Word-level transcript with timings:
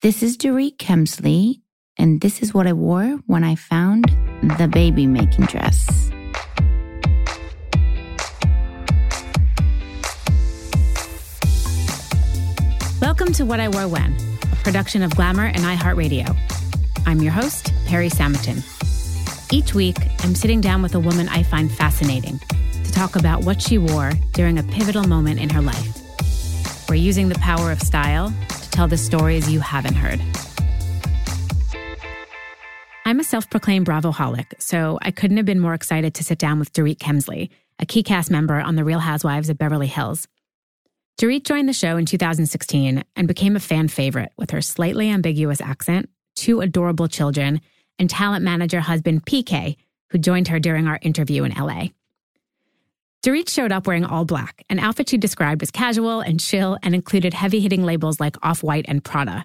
This 0.00 0.22
is 0.22 0.36
Dorit 0.36 0.76
Kemsley, 0.76 1.60
and 1.96 2.20
this 2.20 2.40
is 2.40 2.54
what 2.54 2.68
I 2.68 2.72
wore 2.72 3.18
when 3.26 3.42
I 3.42 3.56
found 3.56 4.04
the 4.56 4.68
baby 4.68 5.08
making 5.08 5.46
dress. 5.46 6.12
Welcome 13.02 13.32
to 13.32 13.44
What 13.44 13.58
I 13.58 13.68
Wore 13.70 13.88
When, 13.88 14.16
production 14.62 15.02
of 15.02 15.16
Glamour 15.16 15.46
and 15.46 15.64
iHeartRadio. 15.64 16.32
I'm 17.04 17.20
your 17.20 17.32
host, 17.32 17.72
Perrie 17.88 18.08
Samotin. 18.08 18.62
Each 19.52 19.74
week, 19.74 19.98
I'm 20.20 20.36
sitting 20.36 20.60
down 20.60 20.80
with 20.80 20.94
a 20.94 21.00
woman 21.00 21.28
I 21.28 21.42
find 21.42 21.72
fascinating 21.72 22.38
to 22.84 22.92
talk 22.92 23.16
about 23.16 23.42
what 23.42 23.60
she 23.60 23.78
wore 23.78 24.12
during 24.32 24.60
a 24.60 24.62
pivotal 24.62 25.08
moment 25.08 25.40
in 25.40 25.50
her 25.50 25.60
life. 25.60 26.88
We're 26.88 26.94
using 26.94 27.28
the 27.28 27.38
power 27.40 27.72
of 27.72 27.82
style 27.82 28.32
tell 28.78 28.86
the 28.86 28.96
stories 28.96 29.50
you 29.50 29.58
haven't 29.58 29.94
heard. 29.94 30.20
I'm 33.04 33.18
a 33.18 33.24
self 33.24 33.50
proclaimed 33.50 33.86
Bravo 33.86 34.12
holic, 34.12 34.52
so 34.60 35.00
I 35.02 35.10
couldn't 35.10 35.36
have 35.36 35.46
been 35.46 35.58
more 35.58 35.74
excited 35.74 36.14
to 36.14 36.22
sit 36.22 36.38
down 36.38 36.60
with 36.60 36.72
Dorit 36.72 36.98
Kemsley, 36.98 37.50
a 37.80 37.86
key 37.86 38.04
cast 38.04 38.30
member 38.30 38.60
on 38.60 38.76
The 38.76 38.84
Real 38.84 39.00
Housewives 39.00 39.48
of 39.48 39.58
Beverly 39.58 39.88
Hills. 39.88 40.28
Dorit 41.20 41.42
joined 41.42 41.68
the 41.68 41.72
show 41.72 41.96
in 41.96 42.06
2016 42.06 43.02
and 43.16 43.26
became 43.26 43.56
a 43.56 43.60
fan 43.60 43.88
favorite 43.88 44.30
with 44.36 44.52
her 44.52 44.62
slightly 44.62 45.10
ambiguous 45.10 45.60
accent, 45.60 46.08
two 46.36 46.60
adorable 46.60 47.08
children, 47.08 47.60
and 47.98 48.08
talent 48.08 48.44
manager 48.44 48.78
husband 48.78 49.26
PK, 49.26 49.74
who 50.10 50.18
joined 50.18 50.46
her 50.46 50.60
during 50.60 50.86
our 50.86 51.00
interview 51.02 51.42
in 51.42 51.50
LA. 51.50 51.88
Dorit 53.24 53.48
showed 53.48 53.72
up 53.72 53.86
wearing 53.86 54.04
all 54.04 54.24
black, 54.24 54.62
an 54.70 54.78
outfit 54.78 55.08
she 55.08 55.18
described 55.18 55.62
as 55.62 55.70
casual 55.70 56.20
and 56.20 56.38
chill 56.38 56.78
and 56.82 56.94
included 56.94 57.34
heavy 57.34 57.60
hitting 57.60 57.84
labels 57.84 58.20
like 58.20 58.36
Off 58.44 58.62
White 58.62 58.84
and 58.88 59.02
Prada. 59.02 59.44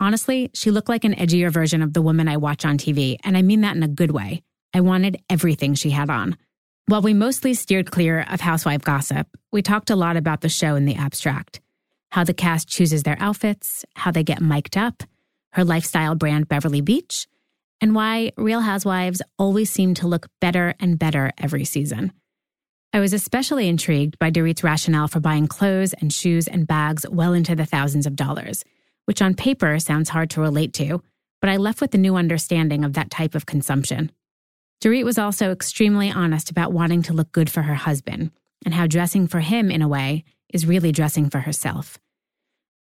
Honestly, 0.00 0.50
she 0.54 0.70
looked 0.70 0.88
like 0.88 1.04
an 1.04 1.14
edgier 1.14 1.52
version 1.52 1.82
of 1.82 1.92
the 1.92 2.00
woman 2.00 2.26
I 2.26 2.38
watch 2.38 2.64
on 2.64 2.78
TV, 2.78 3.18
and 3.22 3.36
I 3.36 3.42
mean 3.42 3.60
that 3.60 3.76
in 3.76 3.82
a 3.82 3.88
good 3.88 4.10
way. 4.10 4.42
I 4.72 4.80
wanted 4.80 5.22
everything 5.28 5.74
she 5.74 5.90
had 5.90 6.08
on. 6.08 6.38
While 6.86 7.02
we 7.02 7.12
mostly 7.12 7.52
steered 7.52 7.90
clear 7.90 8.26
of 8.30 8.40
housewife 8.40 8.82
gossip, 8.82 9.26
we 9.52 9.60
talked 9.60 9.90
a 9.90 9.96
lot 9.96 10.16
about 10.16 10.40
the 10.40 10.48
show 10.48 10.74
in 10.74 10.86
the 10.86 10.96
abstract 10.96 11.60
how 12.10 12.24
the 12.24 12.34
cast 12.34 12.68
chooses 12.68 13.04
their 13.04 13.16
outfits, 13.20 13.84
how 13.94 14.10
they 14.10 14.24
get 14.24 14.40
mic'd 14.40 14.76
up, 14.76 15.04
her 15.52 15.64
lifestyle 15.64 16.14
brand 16.14 16.48
Beverly 16.48 16.80
Beach, 16.80 17.28
and 17.80 17.94
why 17.94 18.32
Real 18.36 18.60
Housewives 18.60 19.22
always 19.38 19.70
seem 19.70 19.94
to 19.94 20.08
look 20.08 20.26
better 20.40 20.74
and 20.80 20.98
better 20.98 21.32
every 21.38 21.64
season. 21.64 22.12
I 22.92 22.98
was 22.98 23.12
especially 23.12 23.68
intrigued 23.68 24.18
by 24.18 24.32
Dorit's 24.32 24.64
rationale 24.64 25.06
for 25.06 25.20
buying 25.20 25.46
clothes 25.46 25.92
and 25.92 26.12
shoes 26.12 26.48
and 26.48 26.66
bags 26.66 27.06
well 27.08 27.34
into 27.34 27.54
the 27.54 27.64
thousands 27.64 28.04
of 28.04 28.16
dollars, 28.16 28.64
which 29.04 29.22
on 29.22 29.34
paper 29.34 29.78
sounds 29.78 30.08
hard 30.08 30.30
to 30.30 30.40
relate 30.40 30.72
to, 30.74 31.00
but 31.40 31.50
I 31.50 31.56
left 31.56 31.80
with 31.80 31.94
a 31.94 31.98
new 31.98 32.16
understanding 32.16 32.84
of 32.84 32.94
that 32.94 33.10
type 33.10 33.36
of 33.36 33.46
consumption. 33.46 34.10
Dorit 34.82 35.04
was 35.04 35.18
also 35.18 35.52
extremely 35.52 36.10
honest 36.10 36.50
about 36.50 36.72
wanting 36.72 37.02
to 37.02 37.12
look 37.12 37.30
good 37.30 37.48
for 37.48 37.62
her 37.62 37.74
husband 37.74 38.32
and 38.64 38.74
how 38.74 38.88
dressing 38.88 39.28
for 39.28 39.40
him, 39.40 39.70
in 39.70 39.82
a 39.82 39.88
way, 39.88 40.24
is 40.52 40.66
really 40.66 40.90
dressing 40.90 41.30
for 41.30 41.40
herself. 41.40 41.96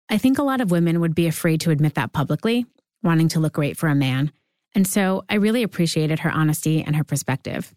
I 0.08 0.16
think 0.16 0.38
a 0.38 0.42
lot 0.42 0.62
of 0.62 0.70
women 0.70 1.00
would 1.00 1.14
be 1.14 1.26
afraid 1.26 1.60
to 1.62 1.70
admit 1.70 1.94
that 1.94 2.14
publicly, 2.14 2.64
wanting 3.02 3.28
to 3.28 3.40
look 3.40 3.52
great 3.52 3.76
for 3.76 3.88
a 3.88 3.94
man. 3.94 4.32
And 4.74 4.86
so 4.86 5.24
I 5.28 5.34
really 5.34 5.62
appreciated 5.62 6.20
her 6.20 6.30
honesty 6.30 6.82
and 6.82 6.96
her 6.96 7.04
perspective. 7.04 7.74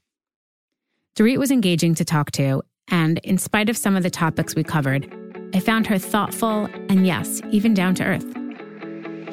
Dorit 1.16 1.38
was 1.38 1.50
engaging 1.50 1.96
to 1.96 2.04
talk 2.04 2.32
to, 2.32 2.62
and 2.90 3.20
in 3.20 3.38
spite 3.38 3.70
of 3.70 3.78
some 3.78 3.96
of 3.96 4.04
the 4.04 4.10
topics 4.10 4.54
we 4.54 4.66
covered, 4.66 5.10
I 5.54 5.62
found 5.62 5.88
her 5.88 5.98
thoughtful 5.98 6.68
and, 6.90 7.08
yes, 7.08 7.42
even 7.52 7.74
down 7.74 7.96
to 7.96 8.04
earth. 8.04 8.26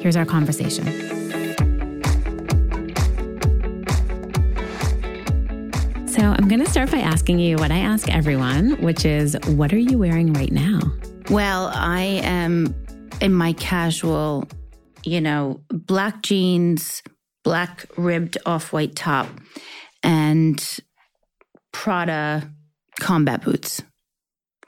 Here's 0.01 0.15
our 0.15 0.23
conversation. 0.23 0.85
So, 6.07 6.21
I'm 6.21 6.47
going 6.47 6.63
to 6.63 6.69
start 6.69 6.89
by 6.89 6.99
asking 6.99 7.39
you 7.39 7.57
what 7.57 7.69
I 7.69 7.79
ask 7.79 8.09
everyone, 8.09 8.81
which 8.81 9.03
is 9.03 9.35
what 9.47 9.73
are 9.73 9.77
you 9.77 9.97
wearing 9.97 10.31
right 10.31 10.53
now? 10.53 10.79
Well, 11.29 11.69
I 11.73 12.21
am 12.23 12.73
in 13.19 13.33
my 13.33 13.51
casual, 13.51 14.47
you 15.03 15.19
know, 15.19 15.59
black 15.67 16.21
jeans, 16.21 17.03
black 17.43 17.85
ribbed 17.97 18.37
off 18.45 18.71
white 18.71 18.95
top, 18.95 19.27
and 20.01 20.79
Prada 21.73 22.49
combat 22.99 23.43
boots. 23.43 23.83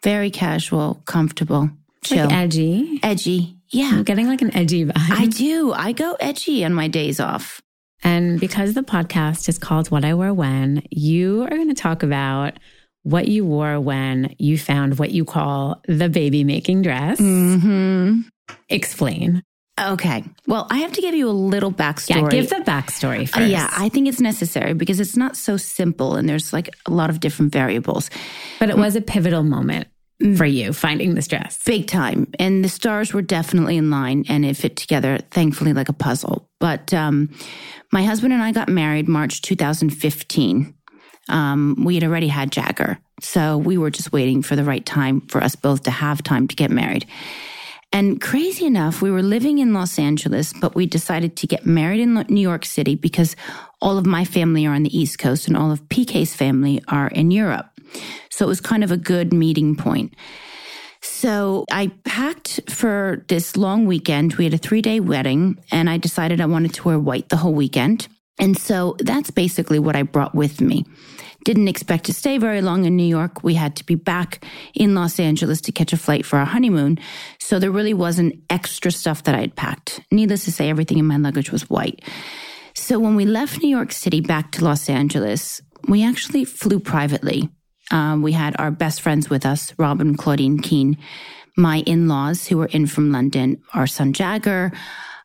Very 0.04 0.30
casual, 0.30 1.02
comfortable, 1.06 1.70
chill. 2.04 2.26
Like 2.26 2.34
edgy. 2.34 3.00
edgy. 3.02 3.56
Yeah. 3.70 3.92
I'm 3.94 4.04
getting 4.04 4.28
like 4.28 4.42
an 4.42 4.56
edgy 4.56 4.86
vibe. 4.86 4.94
I 4.96 5.26
do. 5.28 5.72
I 5.74 5.94
go 5.94 6.16
edgy 6.20 6.66
on 6.66 6.74
my 6.74 6.88
days 6.88 7.20
off. 7.20 7.62
And 8.04 8.40
because 8.40 8.74
the 8.74 8.84
podcast 8.84 9.50
is 9.50 9.58
called 9.58 9.90
What 9.90 10.06
I 10.06 10.14
Wore 10.14 10.34
When, 10.34 10.84
you 10.92 11.44
are 11.44 11.50
going 11.50 11.70
to 11.70 11.74
talk 11.74 12.04
about 12.04 12.54
what 13.02 13.28
you 13.28 13.46
wore 13.46 13.80
when 13.80 14.36
you 14.38 14.58
found 14.58 15.00
what 15.00 15.12
you 15.12 15.26
call 15.26 15.82
the 15.88 16.10
baby 16.10 16.44
making 16.44 16.82
dress. 16.82 17.20
Mm-hmm. 17.20 18.22
Explain. 18.70 19.44
Okay. 19.80 20.24
Well, 20.48 20.68
I 20.70 20.80
have 20.80 20.94
to 20.94 21.02
give 21.02 21.14
you 21.16 21.30
a 21.30 21.32
little 21.32 21.72
backstory. 21.72 22.22
Yeah, 22.24 22.30
give 22.30 22.50
the 22.50 22.58
backstory 22.66 23.24
Uh, 23.24 23.40
first. 23.40 23.50
yeah, 23.52 23.70
I 23.76 23.90
think 23.90 24.08
it's 24.08 24.22
necessary 24.22 24.74
because 24.74 25.00
it's 25.02 25.18
not 25.18 25.36
so 25.36 25.58
simple 25.58 26.16
and 26.16 26.30
there's 26.30 26.54
like 26.54 26.70
a 26.86 26.92
lot 26.92 27.10
of 27.10 27.20
different 27.20 27.52
variables. 27.52 28.10
but 28.60 28.70
it 28.70 28.78
was 28.78 28.96
a 28.96 29.02
pivotal 29.02 29.44
moment 29.44 29.88
for 30.38 30.46
you 30.46 30.72
finding 30.72 31.14
this 31.16 31.28
dress. 31.28 31.62
Big 31.66 31.88
time. 31.88 32.28
And 32.40 32.64
the 32.64 32.70
stars 32.70 33.14
were 33.14 33.22
definitely 33.22 33.76
in 33.76 33.90
line 33.90 34.24
and 34.30 34.46
it 34.46 34.56
fit 34.56 34.78
together, 34.78 35.20
thankfully, 35.32 35.74
like 35.74 35.90
a 35.90 35.94
puzzle. 35.94 36.48
But 36.62 36.94
um, 36.94 37.30
my 37.92 38.02
husband 38.04 38.32
and 38.32 38.42
I 38.42 38.54
got 38.54 38.70
married 38.70 39.10
March 39.10 39.42
2015. 39.42 40.74
Um, 41.28 41.76
we 41.84 41.96
had 41.96 42.04
already 42.06 42.30
had 42.30 42.50
Jagger. 42.50 42.98
So 43.20 43.58
we 43.58 43.78
were 43.78 43.90
just 43.90 44.14
waiting 44.14 44.42
for 44.42 44.56
the 44.56 44.64
right 44.64 44.86
time 44.86 45.20
for 45.22 45.44
us 45.44 45.56
both 45.58 45.84
to 45.84 45.92
have 45.92 46.24
time 46.24 46.48
to 46.48 46.56
get 46.56 46.72
married. 46.72 47.06
And 47.96 48.20
crazy 48.20 48.66
enough, 48.66 49.02
we 49.02 49.10
were 49.10 49.24
living 49.24 49.60
in 49.60 49.74
Los 49.74 49.98
Angeles, 49.98 50.52
but 50.52 50.76
we 50.76 50.86
decided 50.86 51.38
to 51.38 51.48
get 51.48 51.66
married 51.66 52.02
in 52.02 52.26
New 52.28 52.42
York 52.42 52.66
City 52.66 52.96
because 52.96 53.38
all 53.82 53.98
of 53.98 54.06
my 54.06 54.26
family 54.26 54.66
are 54.66 54.74
on 54.74 54.84
the 54.84 54.98
East 54.98 55.18
Coast 55.18 55.48
and 55.48 55.56
all 55.56 55.72
of 55.72 55.82
PK's 55.88 56.36
family 56.36 56.84
are 56.90 57.08
in 57.08 57.32
Europe. 57.32 57.68
So 58.30 58.44
it 58.44 58.50
was 58.50 58.60
kind 58.60 58.84
of 58.84 58.92
a 58.92 58.98
good 58.98 59.32
meeting 59.32 59.78
point. 59.78 60.14
So 61.00 61.64
I 61.72 61.88
packed 62.04 62.70
for 62.70 63.24
this 63.30 63.56
long 63.56 63.86
weekend. 63.86 64.34
We 64.34 64.44
had 64.44 64.54
a 64.54 64.58
three 64.58 64.82
day 64.82 65.00
wedding 65.00 65.58
and 65.72 65.90
I 65.90 65.96
decided 65.96 66.42
I 66.42 66.48
wanted 66.48 66.74
to 66.74 66.84
wear 66.84 67.00
white 67.00 67.30
the 67.30 67.38
whole 67.38 67.54
weekend. 67.54 68.10
And 68.38 68.58
so 68.58 68.98
that's 69.00 69.32
basically 69.32 69.80
what 69.80 69.96
I 69.96 70.04
brought 70.04 70.36
with 70.36 70.60
me. 70.60 70.84
Didn't 71.46 71.70
expect 71.70 72.06
to 72.06 72.14
stay 72.14 72.38
very 72.38 72.62
long 72.62 72.86
in 72.86 72.98
New 72.98 73.06
York. 73.06 73.44
We 73.44 73.54
had 73.54 73.76
to 73.78 73.86
be 73.86 73.96
back 73.96 74.44
in 74.74 74.96
Los 74.96 75.20
Angeles 75.20 75.62
to 75.62 75.72
catch 75.72 75.94
a 75.94 75.98
flight 75.98 76.26
for 76.26 76.38
our 76.38 76.46
honeymoon. 76.46 77.00
So 77.40 77.60
there 77.60 77.72
really 77.72 77.94
wasn't 77.94 78.44
extra 78.50 78.92
stuff 78.92 79.24
that 79.24 79.36
I'd 79.36 79.56
packed. 79.56 80.02
Needless 80.12 80.44
to 80.46 80.52
say, 80.52 80.70
everything 80.70 80.98
in 80.98 81.06
my 81.06 81.18
luggage 81.18 81.52
was 81.52 81.70
white. 81.70 82.02
So 82.74 83.00
when 83.00 83.16
we 83.16 83.26
left 83.26 83.62
New 83.62 83.70
York 83.70 83.92
City 83.94 84.20
back 84.20 84.52
to 84.54 84.66
Los 84.66 84.90
Angeles, 84.90 85.62
we 85.88 86.04
actually 86.04 86.46
flew 86.46 86.80
privately. 86.80 87.50
Um, 87.92 88.22
we 88.22 88.32
had 88.32 88.60
our 88.60 88.72
best 88.72 89.02
friends 89.02 89.30
with 89.30 89.46
us, 89.46 89.74
Robin 89.78 90.18
Claudine 90.18 90.60
Keene, 90.60 90.98
my 91.56 91.84
in 91.86 92.08
laws 92.08 92.48
who 92.48 92.58
were 92.58 92.66
in 92.66 92.88
from 92.88 93.12
London, 93.12 93.62
our 93.74 93.88
son 93.88 94.14
Jagger, 94.14 94.72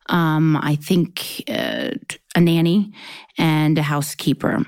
um, 0.07 0.55
I 0.57 0.75
think 0.75 1.43
uh, 1.49 1.91
a 2.35 2.41
nanny, 2.41 2.93
and 3.37 3.77
a 3.77 3.81
housekeeper. 3.81 4.63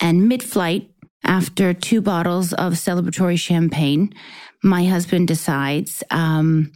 And 0.00 0.28
mid 0.28 0.42
flight, 0.42 0.90
after 1.26 1.74
two 1.74 2.00
bottles 2.00 2.52
of 2.54 2.74
celebratory 2.74 3.38
champagne, 3.38 4.14
my 4.62 4.84
husband 4.84 5.28
decides, 5.28 6.02
um, 6.10 6.72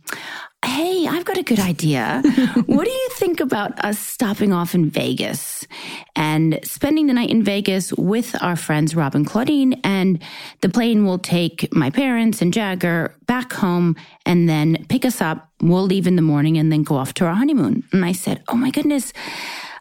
Hey, 0.62 1.06
I've 1.09 1.25
got 1.25 1.38
a 1.38 1.43
good 1.43 1.59
idea. 1.59 2.22
what 2.66 2.84
do 2.84 2.91
you 2.91 3.09
think 3.12 3.41
about 3.41 3.82
us 3.82 3.99
stopping 3.99 4.52
off 4.52 4.75
in 4.75 4.91
Vegas 4.91 5.67
and 6.14 6.61
spending 6.64 7.06
the 7.06 7.14
night 7.14 7.31
in 7.31 7.43
Vegas 7.43 7.94
with 7.94 8.37
our 8.43 8.56
friends 8.56 8.94
Rob 8.94 9.14
and 9.14 9.26
Claudine? 9.26 9.81
And 9.85 10.23
the 10.61 10.69
plane 10.69 11.06
will 11.06 11.19
take 11.19 11.73
my 11.75 11.88
parents 11.88 12.43
and 12.43 12.53
Jagger 12.53 13.17
back 13.25 13.55
home 13.55 13.96
and 14.26 14.50
then 14.50 14.85
pick 14.91 15.06
us 15.06 15.23
up. 15.23 15.49
We'll 15.62 15.87
leave 15.87 16.06
in 16.06 16.17
the 16.17 16.23
morning 16.23 16.58
and 16.58 16.70
then 16.70 16.82
go 16.82 16.96
off 16.96 17.14
to 17.14 17.25
our 17.25 17.35
honeymoon. 17.35 17.82
And 17.93 18.05
I 18.05 18.12
said, 18.12 18.43
Oh 18.49 18.56
my 18.56 18.70
goodness. 18.70 19.14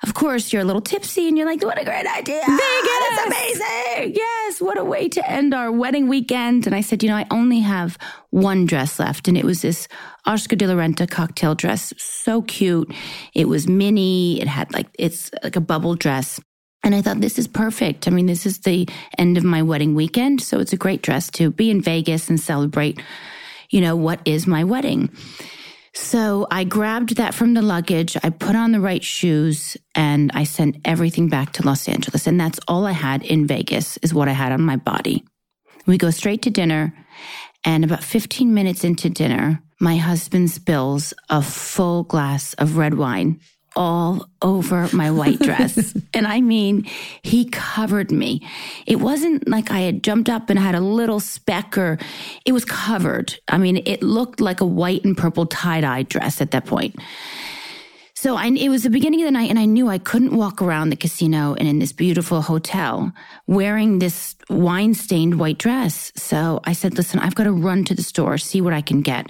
Of 0.02 0.14
course, 0.14 0.54
you're 0.54 0.62
a 0.62 0.66
little 0.66 0.82
tipsy 0.82 1.28
and 1.28 1.38
you're 1.38 1.46
like, 1.46 1.62
what 1.62 1.80
a 1.80 1.84
great 1.84 2.06
idea. 2.06 2.42
Vegas! 2.42 3.00
That's 3.10 3.26
amazing. 3.28 4.16
Yes. 4.16 4.62
What 4.62 4.78
a 4.78 4.84
way 4.84 5.10
to 5.10 5.30
end 5.30 5.54
our 5.54 5.72
wedding 5.72 6.08
weekend. 6.08 6.66
And 6.66 6.74
I 6.76 6.80
said, 6.82 7.04
you 7.04 7.10
know, 7.10 7.18
I 7.18 7.26
only 7.32 7.60
have 7.60 7.98
one 8.30 8.66
dress 8.66 8.98
left. 8.98 9.28
And 9.28 9.38
it 9.38 9.44
was 9.44 9.62
this 9.62 9.90
Oscar 10.26 10.56
de 10.56 10.68
la 10.68 10.76
Renta 10.76 11.10
cocktail 11.10 11.54
dress. 11.54 11.94
So 11.98 12.42
cute. 12.44 12.94
It 13.34 13.50
was 13.50 13.68
mini. 13.68 14.42
It 14.42 14.48
had 14.48 14.72
like, 14.74 14.88
it's 14.98 15.32
like 15.44 15.58
a 15.58 15.62
bubble 15.62 15.96
dress. 15.96 16.40
And 16.82 16.96
I 16.96 17.02
thought, 17.02 17.20
this 17.20 17.38
is 17.38 17.48
perfect. 17.48 18.08
I 18.08 18.12
mean, 18.12 18.26
this 18.26 18.46
is 18.46 18.60
the 18.60 18.88
end 19.18 19.38
of 19.38 19.44
my 19.44 19.62
wedding 19.62 19.96
weekend. 19.96 20.42
So 20.42 20.60
it's 20.60 20.72
a 20.72 20.78
great 20.78 21.02
dress 21.02 21.30
to 21.32 21.52
be 21.52 21.70
in 21.70 21.82
Vegas 21.82 22.30
and 22.30 22.40
celebrate, 22.40 23.02
you 23.70 23.82
know, 23.82 23.98
what 23.98 24.22
is 24.24 24.48
my 24.48 24.64
wedding. 24.64 25.10
So 26.02 26.48
I 26.50 26.64
grabbed 26.64 27.18
that 27.18 27.36
from 27.36 27.54
the 27.54 27.62
luggage. 27.62 28.18
I 28.24 28.30
put 28.30 28.56
on 28.56 28.72
the 28.72 28.80
right 28.80 29.04
shoes 29.04 29.78
and 29.94 30.32
I 30.34 30.46
sent 30.46 30.78
everything 30.86 31.28
back 31.28 31.52
to 31.54 31.66
Los 31.66 31.88
Angeles. 31.88 32.26
And 32.26 32.40
that's 32.40 32.60
all 32.68 32.88
I 32.88 32.94
had 32.94 33.22
in 33.22 33.46
Vegas 33.46 33.98
is 33.98 34.14
what 34.14 34.30
I 34.30 34.32
had 34.32 34.52
on 34.52 34.62
my 34.62 34.78
body. 34.78 35.26
We 35.86 35.98
go 35.98 36.10
straight 36.10 36.42
to 36.44 36.50
dinner. 36.50 36.96
And 37.66 37.84
about 37.84 38.04
15 38.04 38.54
minutes 38.54 38.84
into 38.86 39.10
dinner, 39.10 39.62
my 39.80 39.98
husband 39.98 40.50
spills 40.50 41.14
a 41.30 41.42
full 41.42 42.04
glass 42.04 42.54
of 42.54 42.78
red 42.78 42.94
wine 42.94 43.40
all 43.76 44.30
over 44.42 44.90
my 44.94 45.12
white 45.12 45.40
dress. 45.40 45.96
and 46.14 46.28
I 46.28 46.42
mean, 46.42 46.86
he 47.22 47.46
covered 47.46 48.12
me. 48.12 48.48
It 48.86 48.98
wasn't 48.98 49.48
like 49.48 49.72
I 49.72 49.80
had 49.80 50.04
jumped 50.04 50.30
up 50.30 50.50
and 50.50 50.60
had 50.60 50.76
a 50.76 50.82
little 50.82 51.20
speck 51.20 51.78
or 51.78 51.98
it 52.46 52.52
was 52.52 52.66
covered. 52.66 53.38
I 53.48 53.58
mean, 53.58 53.82
it 53.86 54.02
looked 54.02 54.42
like 54.42 54.62
a 54.62 54.66
white 54.66 55.04
and 55.06 55.18
purple 55.18 55.46
tie 55.46 55.82
dye 55.82 56.04
dress 56.04 56.42
at 56.42 56.52
that 56.52 56.66
point. 56.66 56.96
So 58.16 58.36
I, 58.36 58.48
it 58.48 58.68
was 58.68 58.84
the 58.84 58.90
beginning 58.90 59.22
of 59.22 59.28
the 59.28 59.32
night 59.32 59.50
and 59.50 59.58
I 59.58 59.64
knew 59.64 59.88
I 59.88 59.98
couldn't 59.98 60.36
walk 60.36 60.62
around 60.62 60.90
the 60.90 60.98
casino 60.98 61.56
and 61.58 61.70
in 61.70 61.80
this 61.80 61.94
beautiful 61.94 62.42
hotel 62.42 63.14
wearing 63.48 64.00
this 64.00 64.36
wine 64.50 64.94
stained 64.94 65.40
white 65.40 65.58
dress. 65.58 66.12
So 66.18 66.60
I 66.66 66.74
said, 66.74 66.98
listen, 66.98 67.22
I've 67.22 67.36
got 67.36 67.46
to 67.46 67.54
run 67.54 67.86
to 67.86 67.96
the 67.96 68.04
store, 68.04 68.38
see 68.38 68.60
what 68.60 68.74
I 68.74 68.82
can 68.82 69.02
get. 69.02 69.30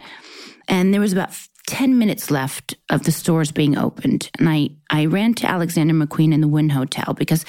And 0.68 0.92
there 0.92 1.02
was 1.02 1.14
about 1.14 1.34
10 1.70 2.00
minutes 2.00 2.32
left 2.32 2.74
of 2.90 3.04
the 3.04 3.12
stores 3.12 3.52
being 3.52 3.78
opened. 3.78 4.32
And 4.40 4.50
I, 4.50 4.72
I 4.90 5.06
ran 5.06 5.36
to 5.36 5.48
Alexander 5.48 5.94
McQueen 5.94 6.34
in 6.34 6.42
the 6.42 6.48
Wynn 6.48 6.70
Hotel 6.70 7.14
because 7.14 7.46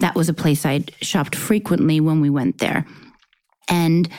that 0.00 0.14
was 0.14 0.28
a 0.28 0.34
place 0.34 0.66
I'd 0.66 0.94
shopped 1.00 1.34
frequently 1.34 1.98
when 1.98 2.20
we 2.20 2.28
went 2.28 2.58
there. 2.58 2.84
And 3.70 4.10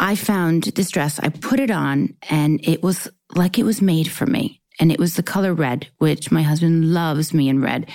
I 0.00 0.16
found 0.16 0.64
this 0.64 0.90
dress, 0.90 1.20
I 1.20 1.28
put 1.28 1.60
it 1.60 1.70
on, 1.70 2.16
and 2.28 2.58
it 2.66 2.82
was 2.82 3.06
like 3.36 3.56
it 3.56 3.62
was 3.62 3.80
made 3.80 4.10
for 4.10 4.26
me. 4.26 4.60
And 4.80 4.90
it 4.90 4.98
was 4.98 5.14
the 5.14 5.22
color 5.22 5.54
red, 5.54 5.86
which 5.98 6.32
my 6.32 6.42
husband 6.42 6.92
loves 6.92 7.32
me 7.32 7.48
in 7.48 7.62
red. 7.62 7.88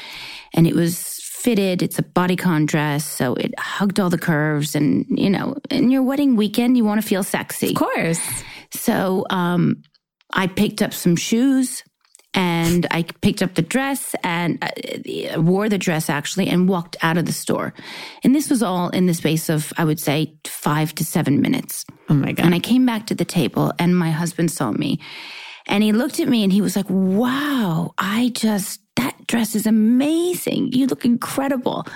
And 0.54 0.66
it 0.66 0.74
was 0.74 1.20
fitted. 1.22 1.82
It's 1.82 2.00
a 2.00 2.04
bodycon 2.04 2.66
dress, 2.66 3.04
so 3.04 3.34
it 3.34 3.54
hugged 3.60 4.00
all 4.00 4.10
the 4.10 4.18
curves. 4.18 4.74
And, 4.74 5.06
you 5.10 5.30
know, 5.30 5.58
in 5.70 5.92
your 5.92 6.04
wedding 6.04 6.38
weekend, 6.38 6.78
you 6.78 6.86
want 6.86 7.02
to 7.02 7.08
feel 7.08 7.24
sexy. 7.24 7.72
Of 7.72 7.76
course. 7.76 8.22
So 8.72 9.26
um, 9.30 9.82
I 10.34 10.48
picked 10.48 10.82
up 10.82 10.94
some 10.94 11.16
shoes 11.16 11.84
and 12.34 12.86
I 12.92 13.04
picked 13.22 13.42
up 13.42 13.56
the 13.56 13.62
dress 13.62 14.14
and 14.24 14.64
uh, 14.64 15.42
wore 15.42 15.70
the 15.70 15.78
dress 15.78 16.10
actually 16.10 16.48
and 16.50 16.70
walked 16.70 16.96
out 17.02 17.18
of 17.18 17.26
the 17.26 17.32
store. 17.32 17.74
And 18.24 18.36
this 18.36 18.50
was 18.50 18.62
all 18.62 18.90
in 18.90 19.08
the 19.08 19.14
space 19.14 19.50
of, 19.50 19.74
I 19.78 19.86
would 19.86 20.00
say, 20.00 20.36
five 20.46 20.94
to 20.96 21.06
seven 21.06 21.42
minutes. 21.42 21.86
Oh 22.10 22.14
my 22.14 22.34
God. 22.34 22.46
And 22.46 22.54
I 22.54 22.60
came 22.60 22.86
back 22.86 23.08
to 23.08 23.16
the 23.16 23.26
table 23.26 23.74
and 23.80 23.98
my 23.98 24.12
husband 24.12 24.52
saw 24.52 24.72
me 24.72 25.00
and 25.66 25.84
he 25.84 25.92
looked 25.92 26.20
at 26.20 26.30
me 26.30 26.44
and 26.44 26.54
he 26.54 26.62
was 26.62 26.76
like, 26.76 26.90
wow, 26.90 27.94
I 27.98 28.30
just, 28.36 28.82
that 28.96 29.28
dress 29.28 29.56
is 29.56 29.66
amazing. 29.66 30.74
You 30.74 30.88
look 30.88 31.06
incredible. 31.06 31.88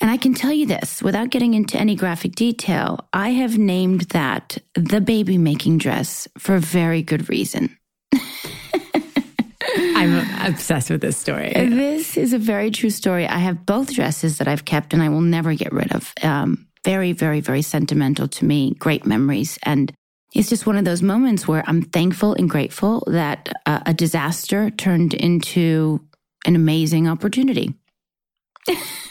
And 0.00 0.10
I 0.10 0.16
can 0.16 0.32
tell 0.32 0.52
you 0.52 0.66
this 0.66 1.02
without 1.02 1.30
getting 1.30 1.54
into 1.54 1.78
any 1.78 1.94
graphic 1.94 2.34
detail, 2.34 3.06
I 3.12 3.30
have 3.30 3.58
named 3.58 4.02
that 4.12 4.56
the 4.74 5.00
baby 5.00 5.36
making 5.36 5.78
dress 5.78 6.26
for 6.38 6.54
a 6.54 6.60
very 6.60 7.02
good 7.02 7.28
reason. 7.28 7.76
I'm 9.76 10.26
obsessed 10.46 10.90
with 10.90 11.02
this 11.02 11.18
story. 11.18 11.52
This 11.52 12.16
is 12.16 12.32
a 12.32 12.38
very 12.38 12.70
true 12.70 12.90
story. 12.90 13.26
I 13.26 13.38
have 13.38 13.66
both 13.66 13.92
dresses 13.92 14.38
that 14.38 14.48
I've 14.48 14.64
kept 14.64 14.94
and 14.94 15.02
I 15.02 15.10
will 15.10 15.20
never 15.20 15.54
get 15.54 15.72
rid 15.72 15.92
of. 15.92 16.12
Um, 16.22 16.66
very, 16.82 17.12
very, 17.12 17.40
very 17.40 17.60
sentimental 17.60 18.26
to 18.26 18.44
me, 18.46 18.74
great 18.78 19.04
memories. 19.04 19.58
And 19.62 19.92
it's 20.34 20.48
just 20.48 20.66
one 20.66 20.78
of 20.78 20.86
those 20.86 21.02
moments 21.02 21.46
where 21.46 21.62
I'm 21.66 21.82
thankful 21.82 22.34
and 22.34 22.48
grateful 22.48 23.04
that 23.08 23.52
uh, 23.66 23.80
a 23.84 23.92
disaster 23.92 24.70
turned 24.70 25.12
into 25.12 26.00
an 26.46 26.56
amazing 26.56 27.06
opportunity. 27.06 27.74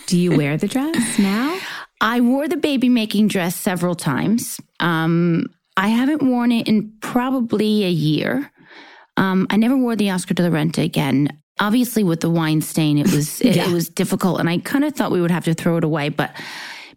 Do 0.05 0.17
you 0.17 0.35
wear 0.35 0.57
the 0.57 0.67
dress 0.67 1.19
now? 1.19 1.59
I 2.01 2.21
wore 2.21 2.47
the 2.47 2.57
baby 2.57 2.89
making 2.89 3.27
dress 3.27 3.55
several 3.55 3.95
times. 3.95 4.59
Um, 4.79 5.47
I 5.75 5.89
haven't 5.89 6.23
worn 6.23 6.51
it 6.51 6.67
in 6.67 6.93
probably 7.01 7.85
a 7.85 7.89
year. 7.89 8.51
Um, 9.17 9.47
I 9.49 9.57
never 9.57 9.77
wore 9.77 9.95
the 9.95 10.11
Oscar 10.11 10.33
de 10.33 10.43
la 10.43 10.49
Renta 10.49 10.83
again. 10.83 11.37
Obviously, 11.59 12.03
with 12.03 12.21
the 12.21 12.29
wine 12.29 12.61
stain, 12.61 12.97
it 12.97 13.11
was 13.11 13.41
it, 13.41 13.57
yeah. 13.57 13.69
it 13.69 13.73
was 13.73 13.89
difficult, 13.89 14.39
and 14.39 14.49
I 14.49 14.59
kind 14.59 14.85
of 14.85 14.93
thought 14.93 15.11
we 15.11 15.21
would 15.21 15.31
have 15.31 15.43
to 15.45 15.53
throw 15.53 15.75
it 15.75 15.83
away. 15.83 16.07
But 16.07 16.31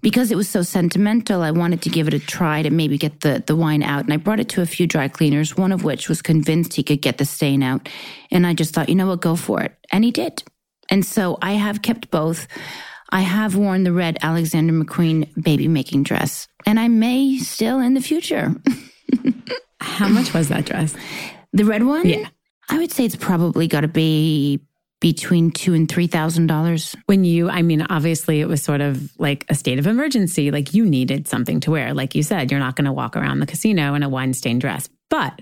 because 0.02 0.30
it 0.30 0.36
was 0.36 0.48
so 0.48 0.62
sentimental, 0.62 1.42
I 1.42 1.50
wanted 1.50 1.82
to 1.82 1.90
give 1.90 2.06
it 2.06 2.14
a 2.14 2.20
try 2.20 2.62
to 2.62 2.70
maybe 2.70 2.96
get 2.96 3.22
the 3.22 3.42
the 3.44 3.56
wine 3.56 3.82
out. 3.82 4.04
And 4.04 4.12
I 4.12 4.18
brought 4.18 4.38
it 4.38 4.48
to 4.50 4.62
a 4.62 4.66
few 4.66 4.86
dry 4.86 5.08
cleaners, 5.08 5.56
one 5.56 5.72
of 5.72 5.82
which 5.82 6.08
was 6.08 6.22
convinced 6.22 6.74
he 6.74 6.84
could 6.84 7.02
get 7.02 7.18
the 7.18 7.24
stain 7.24 7.62
out. 7.62 7.88
And 8.30 8.46
I 8.46 8.54
just 8.54 8.72
thought, 8.72 8.88
you 8.88 8.94
know 8.94 9.08
what, 9.08 9.20
go 9.20 9.34
for 9.34 9.60
it, 9.62 9.74
and 9.90 10.04
he 10.04 10.12
did. 10.12 10.44
And 10.92 11.06
so 11.06 11.38
I 11.40 11.52
have 11.52 11.80
kept 11.80 12.10
both. 12.10 12.46
I 13.08 13.22
have 13.22 13.56
worn 13.56 13.82
the 13.82 13.94
red 13.94 14.18
Alexander 14.20 14.74
McQueen 14.74 15.42
baby 15.42 15.66
making 15.66 16.02
dress, 16.02 16.48
and 16.66 16.78
I 16.78 16.88
may 16.88 17.38
still 17.38 17.80
in 17.80 17.94
the 17.94 18.02
future. 18.02 18.54
How 19.80 20.08
much 20.08 20.34
was 20.34 20.48
that 20.48 20.66
dress? 20.66 20.94
The 21.54 21.64
red 21.64 21.82
one? 21.82 22.06
Yeah. 22.06 22.28
I 22.68 22.76
would 22.76 22.92
say 22.92 23.06
it's 23.06 23.16
probably 23.16 23.68
got 23.68 23.80
to 23.80 23.88
be 23.88 24.60
between 25.00 25.50
two 25.50 25.72
and 25.72 25.88
three 25.88 26.08
thousand 26.08 26.48
dollars. 26.48 26.94
When 27.06 27.24
you, 27.24 27.48
I 27.48 27.62
mean, 27.62 27.86
obviously 27.88 28.42
it 28.42 28.46
was 28.46 28.62
sort 28.62 28.82
of 28.82 29.18
like 29.18 29.46
a 29.48 29.54
state 29.54 29.78
of 29.78 29.86
emergency. 29.86 30.50
Like 30.50 30.74
you 30.74 30.84
needed 30.84 31.26
something 31.26 31.60
to 31.60 31.70
wear. 31.70 31.94
Like 31.94 32.14
you 32.14 32.22
said, 32.22 32.50
you're 32.50 32.60
not 32.60 32.76
going 32.76 32.84
to 32.84 32.92
walk 32.92 33.16
around 33.16 33.40
the 33.40 33.46
casino 33.46 33.94
in 33.94 34.02
a 34.02 34.10
wine 34.10 34.34
stained 34.34 34.60
dress. 34.60 34.90
But 35.08 35.40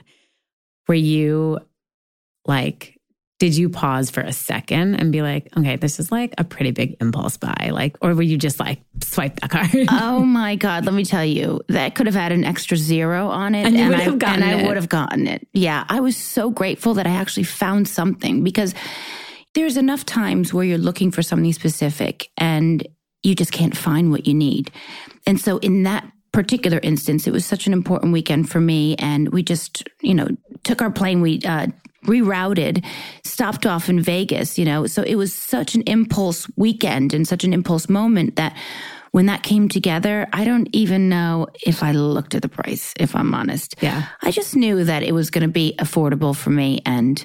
were 0.87 0.95
you 0.95 1.59
like 2.47 3.00
did 3.41 3.57
you 3.57 3.71
pause 3.71 4.11
for 4.11 4.21
a 4.21 4.35
second 4.35 4.97
and 4.97 5.11
be 5.11 5.23
like, 5.23 5.49
okay, 5.57 5.77
this 5.77 5.99
is 5.99 6.13
like 6.13 6.35
a 6.37 6.45
pretty 6.45 6.73
big 6.73 6.99
impulse 7.01 7.39
buy? 7.39 7.71
Like, 7.73 7.97
or 8.03 8.15
were 8.15 8.23
you 8.23 8.37
just 8.37 8.61
like, 8.61 8.83
swipe 9.03 9.41
that 9.41 9.51
card? 9.51 9.71
oh 9.91 10.21
my 10.21 10.57
God. 10.57 10.85
Let 10.85 10.95
me 10.95 11.07
tell 11.07 11.25
you, 11.25 11.63
that 11.69 11.95
could 11.95 12.05
have 12.05 12.15
had 12.15 12.33
an 12.33 12.45
extra 12.45 12.77
zero 12.77 13.29
on 13.29 13.55
it. 13.55 13.67
And, 13.67 13.77
and, 13.79 13.97
I, 13.97 14.35
and 14.35 14.45
I 14.45 14.67
would 14.67 14.77
have 14.77 14.91
gotten 14.91 15.27
it. 15.27 15.49
Yeah. 15.55 15.87
I 15.89 16.01
was 16.01 16.19
so 16.19 16.51
grateful 16.51 16.93
that 16.95 17.07
I 17.07 17.13
actually 17.13 17.45
found 17.45 17.89
something 17.89 18.45
because 18.45 18.75
there's 19.55 19.79
enough 19.79 20.05
times 20.05 20.53
where 20.53 20.65
you're 20.65 20.77
looking 20.77 21.11
for 21.11 21.23
something 21.23 21.55
specific 21.55 22.29
and 22.37 22.87
you 23.23 23.35
just 23.35 23.53
can't 23.53 23.77
find 23.77 24.11
what 24.11 24.27
you 24.27 24.35
need. 24.35 24.71
And 25.27 25.41
so 25.41 25.57
in 25.59 25.85
that 25.85 26.07
particular 26.33 26.79
instance, 26.83 27.27
it 27.27 27.33
was 27.33 27.45
such 27.47 27.67
an 27.67 27.73
important 27.73 28.13
weekend 28.13 28.51
for 28.51 28.61
me. 28.61 28.97
And 28.97 29.31
we 29.31 29.43
just, 29.43 29.89
you 30.01 30.15
know, 30.15 30.29
took 30.63 30.83
our 30.83 30.91
plane. 30.91 31.21
We 31.21 31.41
uh, 31.41 31.69
rerouted, 32.07 32.85
stopped 33.25 33.67
off 33.67 33.89
in 33.89 34.01
Vegas, 34.01 34.59
you 34.59 34.65
know. 34.65 34.87
So 34.87 35.03
it 35.03 35.17
was 35.17 35.35
such 35.35 35.75
an 35.75 35.83
impulse 35.83 36.49
weekend 36.57 37.15
and 37.15 37.27
such 37.27 37.45
an 37.45 37.53
impulse 37.53 37.89
moment 37.89 38.37
that 38.37 38.57
when 39.13 39.27
that 39.27 39.43
came 39.43 39.69
together, 39.69 40.29
I 40.33 40.45
don't 40.45 40.69
even 40.73 41.09
know 41.09 41.49
if 41.67 41.83
I 41.83 41.93
looked 41.93 42.35
at 42.35 42.43
the 42.43 42.49
price, 42.49 42.95
if 42.99 43.17
I'm 43.17 43.35
honest. 43.35 43.75
Yeah. 43.81 44.07
I 44.23 44.31
just 44.31 44.55
knew 44.55 44.85
that 44.85 45.03
it 45.03 45.13
was 45.13 45.31
going 45.31 45.43
to 45.43 45.53
be 45.53 45.75
affordable 45.79 46.35
for 46.35 46.51
me. 46.51 46.81
And, 46.87 47.25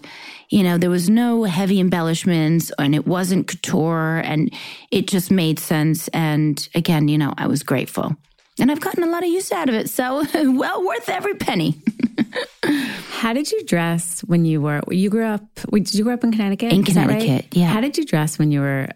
you 0.50 0.64
know, 0.64 0.78
there 0.78 0.90
was 0.90 1.10
no 1.10 1.44
heavy 1.44 1.80
embellishments 1.80 2.72
and 2.80 2.96
it 2.96 3.06
wasn't 3.06 3.48
couture 3.48 4.18
and 4.18 4.52
it 4.90 5.08
just 5.08 5.30
made 5.30 5.60
sense. 5.60 6.08
And 6.08 6.68
again, 6.74 7.08
you 7.08 7.20
know, 7.20 7.34
I 7.38 7.46
was 7.48 7.62
grateful. 7.62 8.16
And 8.60 8.72
I've 8.72 8.80
gotten 8.80 9.04
a 9.04 9.08
lot 9.08 9.24
of 9.24 9.30
use 9.30 9.52
out 9.52 9.70
of 9.70 9.76
it. 9.76 9.90
So 9.90 10.26
well 10.34 10.86
worth 10.86 11.10
every 11.10 11.36
penny. 11.36 11.76
How 13.26 13.34
did 13.34 13.52
you 13.52 13.64
dress 13.64 14.22
when 14.22 14.46
you 14.46 14.62
were, 14.62 14.82
you 14.92 15.10
grew 15.10 15.26
up, 15.26 15.42
did 15.72 15.96
you 15.96 16.04
grow 16.04 16.14
up 16.14 16.24
in 16.24 16.32
Connecticut? 16.32 16.72
In 16.72 16.84
Connecticut, 16.84 17.28
right? 17.28 17.48
yeah. 17.58 17.70
How 17.70 17.82
did 17.82 17.98
you 17.98 18.06
dress 18.06 18.38
when 18.38 18.52
you 18.52 18.60
were 18.60 18.88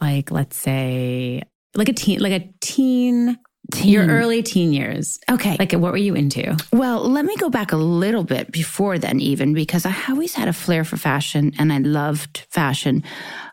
like, 0.00 0.30
let's 0.30 0.56
say, 0.56 1.42
like 1.74 1.90
a 1.90 1.92
teen, 1.92 2.20
like 2.20 2.32
a 2.32 2.50
teen, 2.62 3.38
teen. 3.70 3.92
your 3.92 4.06
early 4.06 4.42
teen 4.42 4.72
years? 4.72 5.18
Okay. 5.30 5.58
Like 5.58 5.72
what 5.72 5.92
were 5.92 5.98
you 5.98 6.14
into? 6.14 6.56
Well, 6.72 7.06
let 7.06 7.26
me 7.26 7.36
go 7.36 7.50
back 7.50 7.72
a 7.72 7.76
little 7.76 8.24
bit 8.24 8.50
before 8.50 8.98
then, 8.98 9.20
even 9.20 9.52
because 9.52 9.84
I 9.84 9.94
always 10.08 10.32
had 10.32 10.48
a 10.48 10.54
flair 10.54 10.82
for 10.82 10.96
fashion 10.96 11.52
and 11.58 11.70
I 11.70 11.80
loved 11.80 12.46
fashion. 12.48 13.04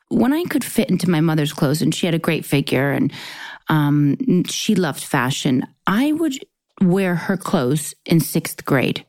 When 0.07 0.31
I 0.31 0.45
could 0.45 0.63
fit 0.63 0.89
into 0.89 1.09
my 1.09 1.19
mother's 1.19 1.51
clothes 1.51 1.81
and 1.81 1.93
she 1.93 2.05
had 2.05 2.15
a 2.15 2.19
great 2.19 2.45
figure 2.45 2.91
and 2.91 3.11
um, 3.67 4.45
she 4.45 4.73
loved 4.73 5.03
fashion, 5.03 5.67
I 5.85 6.13
would 6.13 6.39
wear 6.81 7.15
her 7.15 7.35
clothes 7.35 7.93
in 8.05 8.21
sixth 8.21 8.63
grade. 8.63 9.05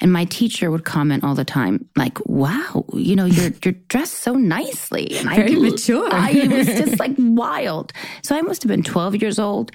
And 0.00 0.12
my 0.12 0.24
teacher 0.24 0.70
would 0.70 0.84
comment 0.84 1.24
all 1.24 1.34
the 1.34 1.44
time, 1.44 1.88
like, 1.96 2.18
wow, 2.26 2.84
you 2.94 3.16
know, 3.16 3.24
you're, 3.24 3.52
you're 3.64 3.74
dressed 3.88 4.14
so 4.14 4.34
nicely. 4.34 5.16
And 5.18 5.28
Very 5.28 5.56
I, 5.56 5.58
mature. 5.58 6.08
I, 6.12 6.30
it 6.30 6.50
was 6.50 6.66
just 6.78 6.98
like 6.98 7.14
wild. 7.18 7.92
So 8.22 8.36
I 8.36 8.42
must 8.42 8.62
have 8.62 8.68
been 8.68 8.82
12 8.82 9.16
years 9.16 9.38
old. 9.38 9.72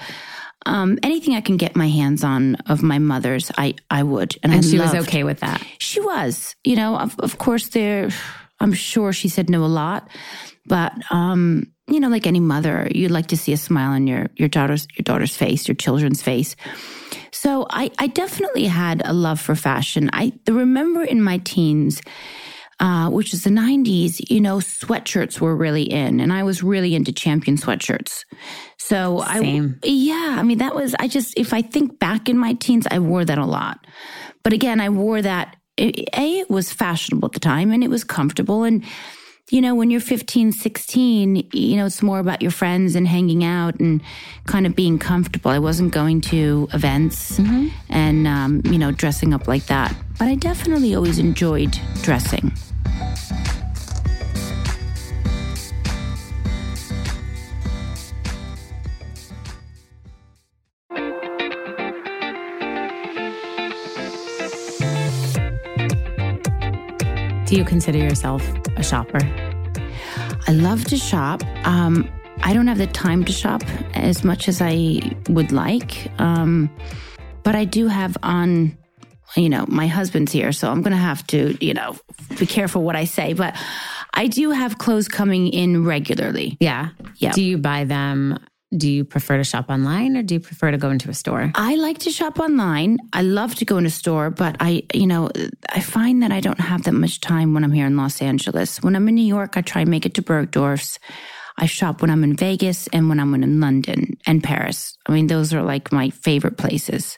Um, 0.65 0.97
anything 1.03 1.35
I 1.35 1.41
can 1.41 1.57
get 1.57 1.75
my 1.75 1.87
hands 1.87 2.23
on 2.23 2.55
of 2.67 2.81
my 2.81 2.97
mother's, 2.97 3.51
I, 3.57 3.75
I 3.91 4.01
would. 4.03 4.35
And, 4.41 4.51
and 4.51 4.65
I 4.65 4.67
she 4.67 4.77
loved. 4.77 4.95
was 4.95 5.07
okay 5.07 5.23
with 5.23 5.41
that. 5.41 5.63
She 5.79 5.99
was, 6.01 6.55
you 6.63 6.75
know, 6.75 6.97
of, 6.97 7.15
of 7.19 7.37
course 7.37 7.67
there, 7.69 8.09
I'm 8.59 8.73
sure 8.73 9.13
she 9.13 9.29
said 9.29 9.49
no 9.49 9.63
a 9.63 9.67
lot, 9.67 10.09
but, 10.65 10.93
um, 11.11 11.71
you 11.87 11.99
know, 11.99 12.09
like 12.09 12.25
any 12.25 12.39
mother, 12.39 12.87
you'd 12.93 13.11
like 13.11 13.27
to 13.27 13.37
see 13.37 13.53
a 13.53 13.57
smile 13.57 13.91
on 13.91 14.07
your, 14.07 14.27
your 14.35 14.49
daughter's, 14.49 14.87
your 14.97 15.03
daughter's 15.03 15.37
face, 15.37 15.67
your 15.67 15.75
children's 15.75 16.21
face. 16.21 16.55
So 17.31 17.67
I, 17.69 17.91
I 17.99 18.07
definitely 18.07 18.65
had 18.65 19.03
a 19.05 19.13
love 19.13 19.39
for 19.39 19.55
fashion. 19.55 20.09
I 20.11 20.33
remember 20.47 21.03
in 21.03 21.21
my 21.21 21.37
teens, 21.39 22.01
uh, 22.79 23.09
which 23.09 23.33
is 23.33 23.43
the 23.43 23.51
90s, 23.51 24.29
you 24.29 24.41
know, 24.41 24.57
sweatshirts 24.57 25.39
were 25.39 25.55
really 25.55 25.83
in, 25.83 26.19
and 26.19 26.33
I 26.33 26.43
was 26.43 26.63
really 26.63 26.95
into 26.95 27.13
champion 27.13 27.55
sweatshirts. 27.55 28.25
So 28.77 29.23
Same. 29.33 29.79
I, 29.83 29.87
yeah, 29.87 30.35
I 30.39 30.43
mean, 30.43 30.57
that 30.57 30.75
was, 30.75 30.95
I 30.99 31.07
just, 31.07 31.37
if 31.37 31.53
I 31.53 31.61
think 31.61 31.99
back 31.99 32.27
in 32.27 32.37
my 32.37 32.53
teens, 32.53 32.87
I 32.89 32.99
wore 32.99 33.23
that 33.25 33.37
a 33.37 33.45
lot. 33.45 33.85
But 34.43 34.53
again, 34.53 34.81
I 34.81 34.89
wore 34.89 35.21
that, 35.21 35.55
A, 35.77 36.39
it 36.39 36.49
was 36.49 36.73
fashionable 36.73 37.27
at 37.27 37.33
the 37.33 37.39
time 37.39 37.71
and 37.71 37.83
it 37.83 37.89
was 37.89 38.03
comfortable. 38.03 38.63
And, 38.63 38.83
you 39.49 39.61
know, 39.61 39.75
when 39.75 39.91
you're 39.91 40.01
15, 40.01 40.51
16, 40.51 41.47
you 41.51 41.77
know, 41.77 41.85
it's 41.85 42.01
more 42.01 42.19
about 42.19 42.41
your 42.41 42.51
friends 42.51 42.95
and 42.95 43.07
hanging 43.07 43.43
out 43.43 43.79
and 43.79 44.01
kind 44.47 44.65
of 44.65 44.75
being 44.75 44.97
comfortable. 44.97 45.51
I 45.51 45.59
wasn't 45.59 45.93
going 45.93 46.21
to 46.21 46.67
events 46.73 47.37
mm-hmm. 47.37 47.67
and, 47.89 48.27
um, 48.27 48.61
you 48.65 48.79
know, 48.79 48.91
dressing 48.91 49.33
up 49.33 49.47
like 49.47 49.67
that. 49.67 49.95
But 50.17 50.29
I 50.29 50.35
definitely 50.35 50.95
always 50.95 51.19
enjoyed 51.19 51.79
dressing. 52.01 52.51
Do 67.45 67.55
you 67.55 67.63
consider 67.63 67.99
yourself 67.99 68.43
a 68.75 68.83
shopper? 68.83 69.19
I 70.47 70.51
love 70.51 70.83
to 70.85 70.97
shop. 70.97 71.43
Um, 71.65 72.09
I 72.41 72.53
don't 72.53 72.65
have 72.65 72.79
the 72.79 72.87
time 72.87 73.23
to 73.25 73.31
shop 73.31 73.61
as 73.93 74.23
much 74.23 74.47
as 74.47 74.61
I 74.61 75.15
would 75.29 75.51
like. 75.51 76.11
Um, 76.19 76.71
but 77.43 77.55
I 77.55 77.65
do 77.65 77.85
have 77.85 78.17
on, 78.23 78.75
you 79.35 79.49
know, 79.49 79.65
my 79.67 79.85
husband's 79.85 80.31
here, 80.31 80.51
so 80.51 80.71
I'm 80.71 80.81
going 80.81 80.91
to 80.91 80.97
have 80.97 81.25
to, 81.27 81.55
you 81.63 81.75
know, 81.75 81.95
be 82.39 82.47
careful 82.47 82.81
what 82.81 82.95
I 82.95 83.05
say. 83.05 83.33
But 83.33 83.55
I 84.13 84.25
do 84.25 84.49
have 84.49 84.79
clothes 84.79 85.07
coming 85.07 85.47
in 85.47 85.85
regularly. 85.85 86.57
Yeah. 86.59 86.89
Yeah. 87.17 87.31
Do 87.31 87.43
you 87.43 87.59
buy 87.59 87.83
them 87.83 88.39
do 88.77 88.89
you 88.89 89.03
prefer 89.03 89.37
to 89.37 89.43
shop 89.43 89.69
online 89.69 90.17
or 90.17 90.23
do 90.23 90.35
you 90.35 90.39
prefer 90.39 90.71
to 90.71 90.77
go 90.77 90.89
into 90.89 91.09
a 91.09 91.13
store? 91.13 91.51
I 91.55 91.75
like 91.75 91.99
to 91.99 92.11
shop 92.11 92.39
online. 92.39 92.99
I 93.13 93.21
love 93.21 93.55
to 93.55 93.65
go 93.65 93.77
in 93.77 93.85
a 93.85 93.89
store, 93.89 94.29
but 94.29 94.57
I, 94.59 94.83
you 94.93 95.07
know, 95.07 95.29
I 95.69 95.81
find 95.81 96.23
that 96.23 96.31
I 96.31 96.39
don't 96.39 96.59
have 96.59 96.83
that 96.83 96.93
much 96.93 97.21
time 97.21 97.53
when 97.53 97.63
I'm 97.63 97.71
here 97.71 97.87
in 97.87 97.97
Los 97.97 98.21
Angeles. 98.21 98.81
When 98.81 98.95
I'm 98.95 99.07
in 99.07 99.15
New 99.15 99.25
York, 99.25 99.57
I 99.57 99.61
try 99.61 99.81
and 99.81 99.89
make 99.89 100.05
it 100.05 100.13
to 100.15 100.21
Bergdorf's. 100.21 100.99
I 101.57 101.67
shop 101.67 102.01
when 102.01 102.11
I'm 102.11 102.23
in 102.25 102.35
Vegas 102.35 102.87
and 102.87 103.07
when 103.07 103.19
I'm 103.19 103.33
in 103.33 103.61
London 103.61 104.17
and 104.25 104.43
Paris. 104.43 104.97
I 105.05 105.13
mean, 105.13 105.27
those 105.27 105.53
are 105.53 105.63
like 105.63 105.93
my 105.93 106.09
favorite 106.09 106.57
places. 106.57 107.17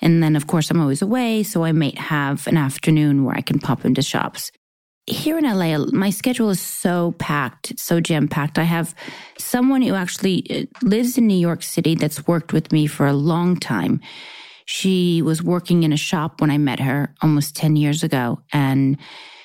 And 0.00 0.22
then, 0.22 0.36
of 0.36 0.46
course, 0.46 0.70
I'm 0.70 0.80
always 0.80 1.02
away, 1.02 1.42
so 1.42 1.64
I 1.64 1.72
might 1.72 1.98
have 1.98 2.46
an 2.46 2.56
afternoon 2.56 3.24
where 3.24 3.34
I 3.34 3.40
can 3.40 3.58
pop 3.58 3.84
into 3.84 4.02
shops 4.02 4.52
here 5.06 5.36
in 5.36 5.44
LA, 5.44 5.78
my 5.92 6.10
schedule 6.10 6.50
is 6.50 6.60
so 6.60 7.12
packed, 7.18 7.78
so 7.78 8.00
jam 8.00 8.28
packed. 8.28 8.58
I 8.58 8.64
have 8.64 8.94
someone 9.38 9.82
who 9.82 9.94
actually 9.94 10.46
uh, 10.50 10.86
lives 10.86 11.18
in 11.18 11.26
New 11.26 11.38
York 11.38 11.62
City 11.62 11.94
that's 11.94 12.26
worked 12.26 12.52
with 12.52 12.72
me 12.72 12.86
for 12.86 13.06
a 13.06 13.12
long 13.12 13.56
time. 13.56 14.00
She 14.64 15.20
was 15.22 15.42
working 15.42 15.82
in 15.82 15.92
a 15.92 15.96
shop 15.96 16.40
when 16.40 16.50
I 16.50 16.58
met 16.58 16.78
her 16.78 17.14
almost 17.20 17.56
10 17.56 17.74
years 17.74 18.04
ago. 18.04 18.40
And 18.52 18.96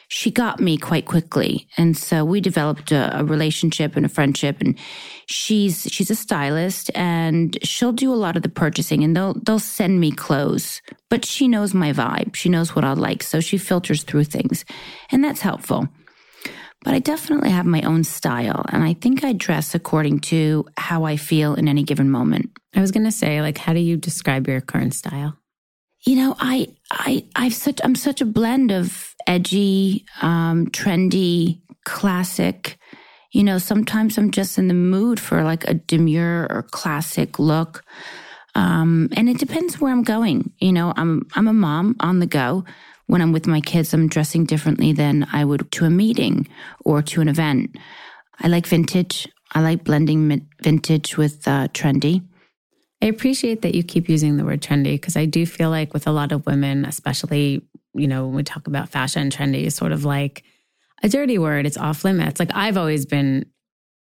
she 0.10 0.32
got 0.32 0.60
me 0.60 0.78
quite 0.78 1.06
quickly. 1.06 1.68
And 1.78 1.98
so 1.98 2.24
we 2.24 2.40
developed 2.40 2.92
a, 2.92 3.20
a, 3.20 3.24
relationship 3.26 3.96
and 3.96 4.06
a 4.06 4.10
friendship 4.10 4.62
and 4.62 4.78
she's 5.26 5.88
she's 5.92 6.10
a 6.10 6.16
stylist 6.16 6.90
and 6.96 7.58
she'll 7.62 7.92
do 7.92 8.14
a 8.14 8.16
lot 8.16 8.38
of 8.38 8.44
the 8.44 8.50
purchasing 8.50 9.04
and 9.04 9.16
they'll 9.16 9.34
they'll 9.34 9.60
send 9.60 10.00
me 10.00 10.12
clothes. 10.12 10.82
But 11.10 11.26
she 11.26 11.48
knows 11.48 11.74
my 11.74 11.92
vibe. 11.92 12.36
She 12.36 12.50
knows 12.50 12.76
what 12.76 12.86
I 12.86 12.94
like. 12.94 13.22
So 13.22 13.40
she 13.42 13.58
filters 13.58 14.04
through 14.04 14.26
things. 14.26 14.64
And 15.12 15.24
that's 15.24 15.42
helpful. 15.42 15.90
But 16.84 16.94
I 16.94 17.00
definitely 17.00 17.50
have 17.50 17.66
my 17.66 17.82
own 17.82 18.06
style 18.06 18.64
and 18.70 18.84
I 18.84 18.94
think 18.94 19.26
I 19.26 19.34
dress 19.34 19.76
according 19.76 20.20
to 20.32 20.66
how 20.78 21.04
I 21.04 21.18
feel 21.18 21.56
in 21.56 21.68
any 21.68 21.84
given 21.84 22.10
moment. 22.10 22.52
I 22.74 22.80
was 22.80 22.92
going 22.92 23.06
to 23.06 23.12
say 23.12 23.42
like 23.42 23.58
how 23.58 23.74
do 23.74 23.80
you 23.80 23.98
describe 23.98 24.48
your 24.48 24.62
current 24.62 24.94
style? 24.94 25.38
You 26.08 26.16
know, 26.16 26.38
I 26.40 26.70
I 26.90 27.26
I've 27.36 27.54
such 27.54 27.82
I'm 27.84 27.96
such 27.96 28.22
a 28.22 28.26
blend 28.26 28.72
of 28.72 29.14
edgy, 29.28 30.06
um, 30.22 30.68
trendy, 30.68 31.60
classic. 31.84 32.78
You 33.34 33.44
know, 33.44 33.58
sometimes 33.58 34.18
I'm 34.18 34.32
just 34.32 34.58
in 34.58 34.70
the 34.70 34.74
mood 34.74 35.20
for 35.20 35.44
like 35.44 35.68
a 35.68 35.74
demure 35.74 36.48
or 36.50 36.64
classic 36.64 37.40
look. 37.40 37.84
Um, 38.56 39.10
and 39.18 39.28
it 39.28 39.38
depends 39.38 39.82
where 39.82 39.92
I'm 39.92 40.04
going. 40.04 40.54
You 40.60 40.72
know, 40.72 40.94
I'm 40.96 41.28
I'm 41.36 41.50
a 41.50 41.54
mom 41.68 41.98
on 42.00 42.20
the 42.20 42.26
go. 42.26 42.64
When 43.08 43.22
I'm 43.22 43.34
with 43.34 43.46
my 43.46 43.60
kids, 43.60 43.94
I'm 43.94 44.08
dressing 44.08 44.46
differently 44.46 44.94
than 44.94 45.28
I 45.34 45.44
would 45.44 45.70
to 45.74 45.84
a 45.84 45.90
meeting 45.90 46.48
or 46.86 47.02
to 47.02 47.20
an 47.20 47.28
event. 47.28 47.76
I 48.40 48.48
like 48.48 48.66
vintage. 48.66 49.28
I 49.52 49.60
like 49.60 49.84
blending 49.84 50.48
vintage 50.62 51.18
with 51.18 51.46
uh, 51.50 51.68
trendy. 51.74 52.24
I 53.02 53.06
appreciate 53.08 53.62
that 53.62 53.76
you 53.76 53.84
keep 53.84 54.10
using 54.10 54.38
the 54.38 54.46
word 54.46 54.62
trendy 54.62 54.94
because 54.94 55.16
I 55.16 55.26
do 55.26 55.46
feel 55.46 55.70
like 55.70 55.94
with 55.94 56.08
a 56.08 56.12
lot 56.12 56.32
of 56.32 56.46
women, 56.46 56.84
especially 56.86 57.62
you 57.98 58.08
know, 58.08 58.28
when 58.28 58.36
we 58.36 58.44
talk 58.44 58.68
about 58.68 58.90
fashion, 58.90 59.30
trendy 59.30 59.64
is 59.64 59.76
sort 59.76 59.92
of 59.92 60.06
like 60.06 60.44
a 61.04 61.10
dirty 61.10 61.38
word. 61.38 61.66
It's 61.66 61.78
off 61.78 62.04
limits. 62.04 62.40
Like 62.40 62.52
I've 62.54 62.78
always 62.78 63.06
been 63.06 63.46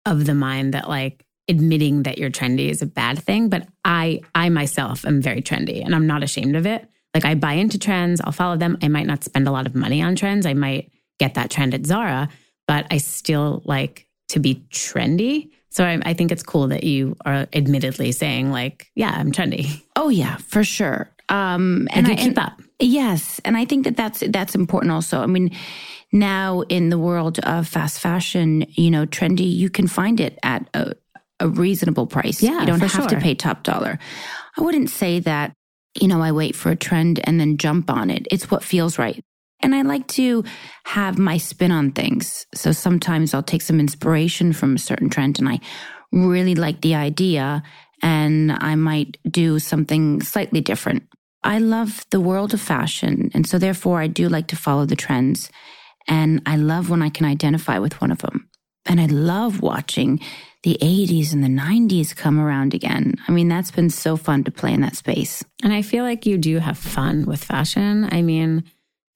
of 0.04 0.26
the 0.26 0.34
mind 0.34 0.74
that 0.74 0.88
like 0.88 1.24
admitting 1.48 2.02
that 2.02 2.18
you're 2.18 2.30
trendy 2.30 2.68
is 2.68 2.82
a 2.82 2.86
bad 2.86 3.18
thing, 3.18 3.48
but 3.48 3.66
I 3.84 4.20
I 4.34 4.48
myself 4.48 5.04
am 5.04 5.22
very 5.22 5.42
trendy 5.42 5.84
and 5.84 5.94
I'm 5.94 6.06
not 6.06 6.22
ashamed 6.22 6.56
of 6.56 6.66
it. 6.66 6.88
Like 7.14 7.24
I 7.24 7.34
buy 7.34 7.54
into 7.54 7.78
trends, 7.78 8.20
I'll 8.20 8.32
follow 8.32 8.56
them. 8.56 8.76
I 8.82 8.88
might 8.88 9.06
not 9.06 9.24
spend 9.24 9.48
a 9.48 9.52
lot 9.52 9.66
of 9.66 9.74
money 9.74 10.02
on 10.02 10.16
trends. 10.16 10.46
I 10.46 10.54
might 10.54 10.90
get 11.18 11.34
that 11.34 11.50
trend 11.50 11.72
at 11.74 11.86
Zara, 11.86 12.28
but 12.66 12.86
I 12.90 12.98
still 12.98 13.62
like 13.64 14.05
to 14.28 14.40
be 14.40 14.66
trendy. 14.70 15.50
So 15.70 15.84
I, 15.84 16.00
I 16.04 16.14
think 16.14 16.32
it's 16.32 16.42
cool 16.42 16.68
that 16.68 16.84
you 16.84 17.16
are 17.24 17.46
admittedly 17.52 18.12
saying 18.12 18.50
like, 18.50 18.90
yeah, 18.94 19.10
I'm 19.14 19.32
trendy. 19.32 19.82
Oh 19.94 20.08
yeah, 20.08 20.36
for 20.36 20.64
sure. 20.64 21.10
Um, 21.28 21.88
and, 21.92 22.06
and 22.06 22.06
I 22.06 22.14
keep 22.14 22.26
and, 22.28 22.38
up. 22.38 22.60
Yes, 22.78 23.40
and 23.44 23.56
I 23.56 23.64
think 23.64 23.84
that 23.84 23.96
that's 23.96 24.22
that's 24.28 24.54
important 24.54 24.92
also. 24.92 25.20
I 25.20 25.26
mean, 25.26 25.50
now 26.12 26.62
in 26.62 26.88
the 26.88 26.98
world 26.98 27.38
of 27.40 27.66
fast 27.66 28.00
fashion, 28.00 28.66
you 28.70 28.90
know, 28.90 29.06
trendy, 29.06 29.50
you 29.50 29.70
can 29.70 29.86
find 29.86 30.20
it 30.20 30.38
at 30.42 30.68
a, 30.74 30.94
a 31.40 31.48
reasonable 31.48 32.06
price. 32.06 32.42
Yeah, 32.42 32.60
you 32.60 32.66
don't 32.66 32.80
have 32.80 32.90
sure. 32.90 33.06
to 33.08 33.20
pay 33.20 33.34
top 33.34 33.62
dollar. 33.62 33.98
I 34.56 34.62
wouldn't 34.62 34.90
say 34.90 35.20
that, 35.20 35.52
you 36.00 36.08
know, 36.08 36.22
I 36.22 36.32
wait 36.32 36.54
for 36.54 36.70
a 36.70 36.76
trend 36.76 37.20
and 37.24 37.40
then 37.40 37.58
jump 37.58 37.90
on 37.90 38.10
it. 38.10 38.26
It's 38.30 38.50
what 38.50 38.62
feels 38.62 38.98
right. 38.98 39.22
And 39.60 39.74
I 39.74 39.82
like 39.82 40.06
to 40.08 40.44
have 40.84 41.18
my 41.18 41.38
spin 41.38 41.72
on 41.72 41.92
things. 41.92 42.46
So 42.54 42.72
sometimes 42.72 43.32
I'll 43.32 43.42
take 43.42 43.62
some 43.62 43.80
inspiration 43.80 44.52
from 44.52 44.74
a 44.76 44.78
certain 44.78 45.08
trend 45.08 45.38
and 45.38 45.48
I 45.48 45.60
really 46.12 46.54
like 46.54 46.80
the 46.80 46.94
idea 46.94 47.62
and 48.02 48.52
I 48.52 48.74
might 48.74 49.16
do 49.28 49.58
something 49.58 50.20
slightly 50.22 50.60
different. 50.60 51.04
I 51.42 51.58
love 51.58 52.04
the 52.10 52.20
world 52.20 52.54
of 52.54 52.60
fashion. 52.60 53.30
And 53.32 53.46
so 53.46 53.58
therefore 53.58 54.00
I 54.00 54.08
do 54.08 54.28
like 54.28 54.48
to 54.48 54.56
follow 54.56 54.84
the 54.84 54.96
trends. 54.96 55.48
And 56.08 56.42
I 56.46 56.56
love 56.56 56.90
when 56.90 57.02
I 57.02 57.08
can 57.08 57.26
identify 57.26 57.78
with 57.78 58.00
one 58.00 58.10
of 58.10 58.18
them. 58.18 58.48
And 58.84 59.00
I 59.00 59.06
love 59.06 59.62
watching 59.62 60.20
the 60.62 60.78
80s 60.80 61.32
and 61.32 61.42
the 61.42 61.48
90s 61.48 62.14
come 62.14 62.40
around 62.40 62.74
again. 62.74 63.14
I 63.28 63.32
mean, 63.32 63.48
that's 63.48 63.70
been 63.70 63.90
so 63.90 64.16
fun 64.16 64.44
to 64.44 64.50
play 64.50 64.72
in 64.72 64.80
that 64.80 64.96
space. 64.96 65.44
And 65.62 65.72
I 65.72 65.82
feel 65.82 66.04
like 66.04 66.26
you 66.26 66.38
do 66.38 66.58
have 66.58 66.78
fun 66.78 67.24
with 67.26 67.42
fashion. 67.42 68.08
I 68.10 68.22
mean, 68.22 68.64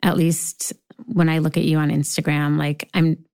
at 0.02 0.16
least 0.16 0.73
when 1.07 1.28
I 1.28 1.38
look 1.38 1.57
at 1.57 1.64
you 1.64 1.78
on 1.78 1.90
Instagram, 1.90 2.59
like 2.59 2.88
I'm 2.95 3.25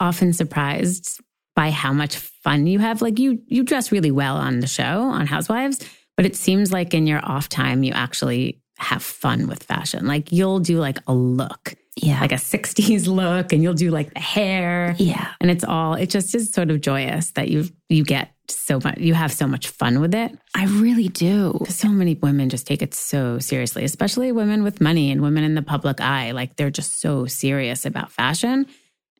often 0.00 0.32
surprised 0.32 1.20
by 1.56 1.70
how 1.70 1.92
much 1.92 2.16
fun 2.16 2.66
you 2.66 2.78
have. 2.78 3.00
Like 3.02 3.18
you 3.18 3.42
you 3.46 3.62
dress 3.62 3.92
really 3.92 4.10
well 4.10 4.36
on 4.36 4.60
the 4.60 4.66
show 4.66 5.02
on 5.02 5.26
Housewives, 5.26 5.80
but 6.16 6.26
it 6.26 6.36
seems 6.36 6.72
like 6.72 6.94
in 6.94 7.06
your 7.06 7.24
off 7.24 7.48
time, 7.48 7.82
you 7.82 7.92
actually 7.92 8.60
have 8.78 9.02
fun 9.02 9.46
with 9.46 9.62
fashion. 9.62 10.06
Like 10.06 10.32
you'll 10.32 10.60
do 10.60 10.78
like 10.78 10.98
a 11.06 11.14
look. 11.14 11.74
Yeah. 11.96 12.20
Like 12.20 12.32
a 12.32 12.36
60s 12.36 13.06
look 13.06 13.52
and 13.52 13.62
you'll 13.62 13.74
do 13.74 13.90
like 13.90 14.12
the 14.14 14.20
hair. 14.20 14.96
Yeah. 14.98 15.28
And 15.40 15.50
it's 15.50 15.62
all, 15.62 15.94
it 15.94 16.10
just 16.10 16.34
is 16.34 16.50
sort 16.50 16.70
of 16.70 16.80
joyous 16.80 17.30
that 17.32 17.48
you, 17.48 17.66
you 17.88 18.04
get 18.04 18.33
so 18.48 18.78
much, 18.82 18.98
you 18.98 19.14
have 19.14 19.32
so 19.32 19.46
much 19.46 19.68
fun 19.68 20.00
with 20.00 20.14
it. 20.14 20.36
I 20.54 20.66
really 20.66 21.08
do. 21.08 21.64
So 21.68 21.88
many 21.88 22.14
women 22.14 22.48
just 22.48 22.66
take 22.66 22.82
it 22.82 22.94
so 22.94 23.38
seriously, 23.38 23.84
especially 23.84 24.32
women 24.32 24.62
with 24.62 24.80
money 24.80 25.10
and 25.10 25.22
women 25.22 25.44
in 25.44 25.54
the 25.54 25.62
public 25.62 26.00
eye. 26.00 26.32
Like 26.32 26.56
they're 26.56 26.70
just 26.70 27.00
so 27.00 27.26
serious 27.26 27.86
about 27.86 28.12
fashion. 28.12 28.66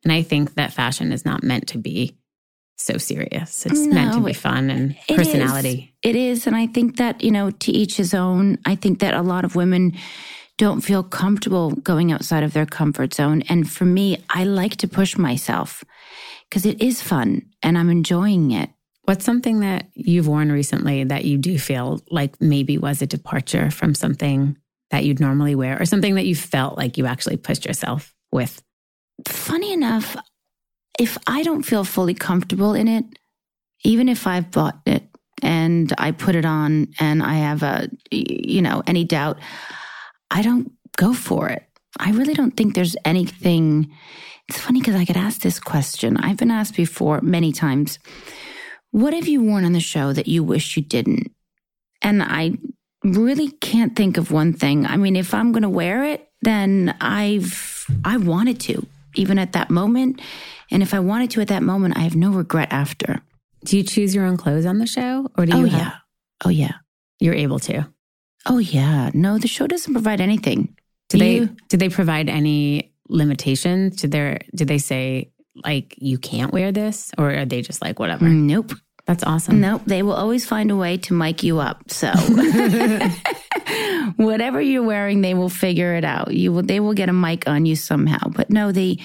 And 0.03 0.13
I 0.13 0.21
think 0.21 0.55
that 0.55 0.73
fashion 0.73 1.11
is 1.11 1.25
not 1.25 1.43
meant 1.43 1.67
to 1.69 1.77
be 1.77 2.17
so 2.77 2.97
serious. 2.97 3.65
It's 3.65 3.79
no, 3.79 3.93
meant 3.93 4.13
to 4.13 4.19
be 4.19 4.33
fun 4.33 4.69
and 4.69 4.95
personality. 5.07 5.95
It 6.03 6.15
is. 6.15 6.15
it 6.15 6.19
is. 6.19 6.47
And 6.47 6.55
I 6.55 6.67
think 6.67 6.97
that, 6.97 7.23
you 7.23 7.31
know, 7.31 7.49
to 7.49 7.71
each 7.71 7.97
his 7.97 8.13
own. 8.13 8.57
I 8.65 8.75
think 8.75 8.99
that 8.99 9.13
a 9.13 9.21
lot 9.21 9.45
of 9.45 9.55
women 9.55 9.93
don't 10.57 10.81
feel 10.81 11.03
comfortable 11.03 11.71
going 11.71 12.11
outside 12.11 12.43
of 12.43 12.53
their 12.53 12.65
comfort 12.65 13.13
zone. 13.13 13.41
And 13.49 13.69
for 13.69 13.85
me, 13.85 14.23
I 14.29 14.43
like 14.43 14.75
to 14.77 14.87
push 14.87 15.17
myself. 15.17 15.83
because 16.49 16.65
it 16.65 16.81
is 16.81 17.01
fun 17.01 17.41
and 17.61 17.77
I'm 17.77 17.89
enjoying 17.89 18.51
it. 18.51 18.69
What's 19.05 19.23
something 19.23 19.59
that 19.59 19.87
you've 19.93 20.27
worn 20.27 20.51
recently 20.51 21.03
that 21.03 21.25
you 21.25 21.37
do 21.37 21.59
feel 21.59 22.01
like 22.09 22.41
maybe 22.41 22.77
was 22.79 23.01
a 23.01 23.07
departure 23.07 23.69
from 23.69 23.93
something 23.93 24.57
that 24.89 25.05
you'd 25.05 25.19
normally 25.19 25.53
wear 25.53 25.79
or 25.79 25.85
something 25.85 26.15
that 26.15 26.25
you 26.25 26.35
felt 26.35 26.75
like 26.75 26.97
you 26.97 27.05
actually 27.05 27.37
pushed 27.37 27.65
yourself 27.65 28.15
with? 28.31 28.63
Funny 29.27 29.73
enough, 29.73 30.17
if 30.99 31.17
I 31.27 31.43
don't 31.43 31.61
feel 31.63 31.83
fully 31.83 32.15
comfortable 32.15 32.73
in 32.73 32.87
it, 32.87 33.05
even 33.83 34.09
if 34.09 34.25
I've 34.25 34.49
bought 34.49 34.79
it 34.87 35.03
and 35.43 35.93
I 35.99 36.11
put 36.11 36.35
it 36.35 36.45
on 36.45 36.87
and 36.99 37.21
I 37.21 37.35
have 37.35 37.61
a, 37.61 37.87
you 38.09 38.61
know, 38.63 38.81
any 38.87 39.03
doubt, 39.03 39.37
I 40.31 40.41
don't 40.41 40.71
go 40.97 41.13
for 41.13 41.49
it. 41.49 41.63
I 41.99 42.11
really 42.11 42.33
don't 42.33 42.57
think 42.57 42.73
there's 42.73 42.95
anything. 43.05 43.91
It's 44.49 44.59
funny 44.59 44.79
because 44.79 44.95
I 44.95 45.03
get 45.03 45.17
asked 45.17 45.43
this 45.43 45.59
question. 45.59 46.17
I've 46.17 46.37
been 46.37 46.51
asked 46.51 46.75
before 46.75 47.21
many 47.21 47.51
times 47.51 47.99
what 48.95 49.13
have 49.13 49.27
you 49.27 49.43
worn 49.43 49.65
on 49.65 49.73
the 49.73 49.81
show 49.81 50.13
that 50.13 50.25
you 50.25 50.41
wish 50.41 50.77
you 50.77 50.81
didn't? 50.81 51.29
And 52.01 52.23
I 52.23 52.53
really 53.03 53.51
can't 53.51 53.93
think 53.93 54.15
of 54.15 54.31
one 54.31 54.53
thing. 54.53 54.85
I 54.85 54.95
mean, 54.95 55.17
if 55.17 55.33
I'm 55.33 55.51
going 55.51 55.63
to 55.63 55.69
wear 55.69 56.05
it, 56.05 56.29
then 56.43 56.95
I've, 57.01 57.85
I 58.05 58.15
wanted 58.15 58.61
to, 58.61 58.87
even 59.15 59.37
at 59.37 59.51
that 59.51 59.69
moment. 59.69 60.21
And 60.71 60.81
if 60.81 60.93
I 60.93 60.99
wanted 60.99 61.29
to 61.31 61.41
at 61.41 61.49
that 61.49 61.61
moment, 61.61 61.97
I 61.97 62.03
have 62.03 62.15
no 62.15 62.31
regret 62.31 62.69
after. 62.71 63.21
Do 63.65 63.75
you 63.75 63.83
choose 63.83 64.15
your 64.15 64.25
own 64.25 64.37
clothes 64.37 64.65
on 64.65 64.77
the 64.77 64.87
show 64.87 65.29
or 65.37 65.45
do 65.45 65.57
you? 65.57 65.65
Oh, 65.65 65.67
have, 65.67 65.77
yeah. 65.77 65.91
Oh, 66.45 66.49
yeah. 66.49 66.75
You're 67.19 67.33
able 67.33 67.59
to. 67.59 67.91
Oh, 68.45 68.59
yeah. 68.59 69.11
No, 69.13 69.37
the 69.37 69.49
show 69.49 69.67
doesn't 69.67 69.91
provide 69.91 70.21
anything. 70.21 70.73
Do 71.09 71.17
they, 71.17 71.49
do 71.67 71.75
they 71.75 71.89
provide 71.89 72.29
any 72.29 72.93
limitations? 73.09 73.97
Do 73.97 74.07
they, 74.07 74.39
do 74.55 74.63
they 74.63 74.77
say 74.77 75.33
like 75.65 75.95
you 75.97 76.17
can't 76.17 76.53
wear 76.53 76.71
this 76.71 77.11
or 77.17 77.33
are 77.33 77.45
they 77.45 77.61
just 77.61 77.81
like 77.81 77.99
whatever? 77.99 78.25
Nope. 78.29 78.71
That's 79.05 79.23
awesome. 79.23 79.61
Nope, 79.61 79.83
they 79.85 80.01
will 80.01 80.13
always 80.13 80.45
find 80.45 80.71
a 80.71 80.75
way 80.75 80.97
to 80.97 81.13
mic 81.13 81.43
you 81.43 81.59
up. 81.59 81.91
So 81.91 82.11
whatever 84.15 84.59
you're 84.59 84.83
wearing, 84.83 85.21
they 85.21 85.35
will 85.35 85.49
figure 85.49 85.93
it 85.93 86.03
out. 86.03 86.33
You 86.33 86.51
will 86.51 86.63
they 86.63 86.79
will 86.79 86.93
get 86.93 87.09
a 87.09 87.13
mic 87.13 87.47
on 87.47 87.67
you 87.67 87.75
somehow. 87.75 88.29
But 88.29 88.49
no, 88.49 88.71
they 88.71 88.97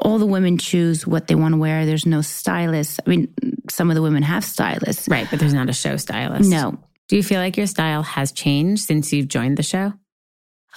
all 0.00 0.18
the 0.18 0.26
women 0.26 0.56
choose 0.56 1.06
what 1.06 1.26
they 1.26 1.34
want 1.34 1.52
to 1.52 1.58
wear. 1.58 1.84
There's 1.84 2.06
no 2.06 2.22
stylist. 2.22 3.00
I 3.06 3.10
mean, 3.10 3.34
some 3.68 3.90
of 3.90 3.94
the 3.94 4.02
women 4.02 4.22
have 4.22 4.44
stylists. 4.44 5.08
Right, 5.08 5.26
but 5.30 5.38
there's 5.38 5.54
not 5.54 5.68
a 5.68 5.74
show 5.74 5.98
stylist. 5.98 6.48
No. 6.48 6.78
Do 7.08 7.16
you 7.16 7.22
feel 7.22 7.40
like 7.40 7.56
your 7.56 7.66
style 7.66 8.02
has 8.02 8.32
changed 8.32 8.82
since 8.82 9.12
you've 9.12 9.28
joined 9.28 9.58
the 9.58 9.62
show? 9.62 9.92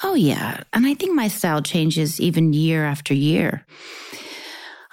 Oh 0.03 0.15
yeah. 0.15 0.63
And 0.73 0.85
I 0.85 0.93
think 0.93 1.15
my 1.15 1.27
style 1.27 1.61
changes 1.61 2.19
even 2.19 2.53
year 2.53 2.85
after 2.85 3.13
year. 3.13 3.65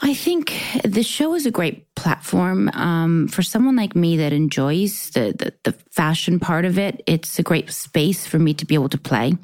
I 0.03 0.13
think 0.13 0.53
the 0.85 1.03
show 1.03 1.35
is 1.35 1.47
a 1.47 1.51
great 1.51 1.95
platform 1.95 2.69
um, 2.75 3.29
for 3.29 3.43
someone 3.43 3.77
like 3.77 3.97
me 3.97 4.19
that 4.19 4.33
enjoys 4.33 5.11
the, 5.11 5.35
the 5.39 5.71
the 5.71 5.73
fashion 5.91 6.39
part 6.39 6.67
of 6.67 6.79
it. 6.79 7.03
It's 7.07 7.39
a 7.39 7.43
great 7.43 7.71
space 7.71 8.27
for 8.27 8.39
me 8.39 8.53
to 8.55 8.67
be 8.67 8.75
able 8.75 8.91
to 8.91 8.99
play. 8.99 9.39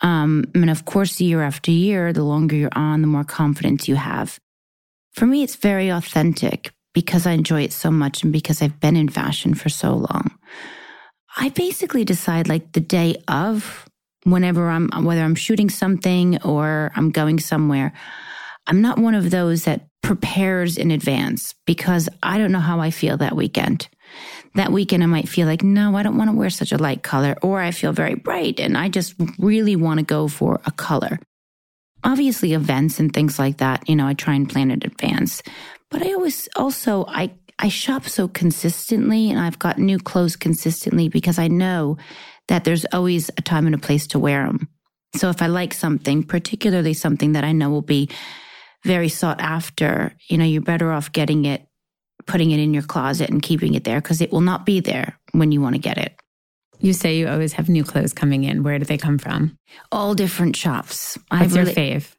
Um, 0.00 0.44
and 0.54 0.70
of 0.70 0.84
course, 0.84 1.20
year 1.20 1.42
after 1.42 1.70
year, 1.70 2.12
the 2.12 2.22
longer 2.22 2.54
you're 2.54 2.68
on, 2.76 3.00
the 3.00 3.08
more 3.08 3.24
confidence 3.24 3.88
you 3.88 3.96
have. 3.96 4.38
For 5.12 5.26
me, 5.26 5.42
it's 5.42 5.56
very 5.56 5.88
authentic 5.88 6.72
because 6.92 7.26
I 7.26 7.32
enjoy 7.32 7.62
it 7.62 7.72
so 7.72 7.90
much 7.90 8.22
and 8.22 8.32
because 8.32 8.62
I've 8.62 8.78
been 8.78 8.96
in 8.96 9.08
fashion 9.08 9.54
for 9.54 9.68
so 9.68 9.94
long. 9.94 10.38
I 11.36 11.48
basically 11.48 12.04
decide 12.04 12.48
like 12.48 12.72
the 12.72 12.80
day 12.80 13.16
of 13.26 13.88
whenever 14.22 14.68
I'm, 14.68 14.88
whether 15.04 15.22
I'm 15.22 15.34
shooting 15.34 15.68
something 15.68 16.40
or 16.42 16.92
I'm 16.94 17.10
going 17.10 17.40
somewhere. 17.40 17.92
I'm 18.66 18.80
not 18.80 18.98
one 18.98 19.14
of 19.14 19.30
those 19.30 19.64
that 19.64 19.86
prepares 20.02 20.76
in 20.76 20.90
advance 20.90 21.54
because 21.66 22.08
I 22.22 22.38
don't 22.38 22.52
know 22.52 22.60
how 22.60 22.80
I 22.80 22.90
feel 22.90 23.16
that 23.18 23.36
weekend. 23.36 23.88
That 24.54 24.70
weekend, 24.70 25.02
I 25.02 25.06
might 25.06 25.28
feel 25.28 25.46
like, 25.46 25.62
no, 25.62 25.96
I 25.96 26.02
don't 26.02 26.16
want 26.16 26.30
to 26.30 26.36
wear 26.36 26.50
such 26.50 26.72
a 26.72 26.78
light 26.78 27.02
color, 27.02 27.36
or 27.42 27.60
I 27.60 27.70
feel 27.72 27.92
very 27.92 28.14
bright 28.14 28.60
and 28.60 28.76
I 28.76 28.88
just 28.88 29.14
really 29.38 29.76
want 29.76 29.98
to 29.98 30.04
go 30.04 30.28
for 30.28 30.60
a 30.66 30.70
color. 30.70 31.18
Obviously, 32.04 32.52
events 32.52 33.00
and 33.00 33.12
things 33.12 33.38
like 33.38 33.58
that, 33.58 33.88
you 33.88 33.96
know, 33.96 34.06
I 34.06 34.14
try 34.14 34.34
and 34.34 34.48
plan 34.48 34.70
in 34.70 34.80
advance. 34.84 35.42
But 35.90 36.02
I 36.02 36.12
always 36.12 36.48
also, 36.54 37.06
I, 37.08 37.32
I 37.58 37.68
shop 37.68 38.06
so 38.06 38.28
consistently 38.28 39.30
and 39.30 39.40
I've 39.40 39.58
got 39.58 39.78
new 39.78 39.98
clothes 39.98 40.36
consistently 40.36 41.08
because 41.08 41.38
I 41.38 41.48
know 41.48 41.96
that 42.48 42.64
there's 42.64 42.84
always 42.92 43.30
a 43.30 43.42
time 43.42 43.66
and 43.66 43.74
a 43.74 43.78
place 43.78 44.06
to 44.08 44.18
wear 44.18 44.46
them. 44.46 44.68
So 45.16 45.30
if 45.30 45.40
I 45.40 45.46
like 45.46 45.72
something, 45.72 46.24
particularly 46.24 46.92
something 46.92 47.32
that 47.32 47.44
I 47.44 47.52
know 47.52 47.70
will 47.70 47.82
be 47.82 48.10
very 48.84 49.08
sought 49.08 49.40
after, 49.40 50.14
you 50.28 50.38
know, 50.38 50.44
you're 50.44 50.62
better 50.62 50.92
off 50.92 51.12
getting 51.12 51.44
it, 51.44 51.66
putting 52.26 52.50
it 52.50 52.60
in 52.60 52.74
your 52.74 52.82
closet 52.82 53.30
and 53.30 53.42
keeping 53.42 53.74
it 53.74 53.84
there 53.84 54.00
because 54.00 54.20
it 54.20 54.32
will 54.32 54.40
not 54.40 54.66
be 54.66 54.80
there 54.80 55.18
when 55.32 55.52
you 55.52 55.60
want 55.60 55.74
to 55.74 55.80
get 55.80 55.98
it. 55.98 56.14
You 56.80 56.92
say 56.92 57.16
you 57.16 57.28
always 57.28 57.54
have 57.54 57.68
new 57.68 57.84
clothes 57.84 58.12
coming 58.12 58.44
in. 58.44 58.62
Where 58.62 58.78
do 58.78 58.84
they 58.84 58.98
come 58.98 59.18
from? 59.18 59.56
All 59.90 60.14
different 60.14 60.56
shops. 60.56 61.16
What's 61.28 61.54
I 61.54 61.56
your 61.56 61.64
really, 61.64 61.74
fave? 61.74 62.14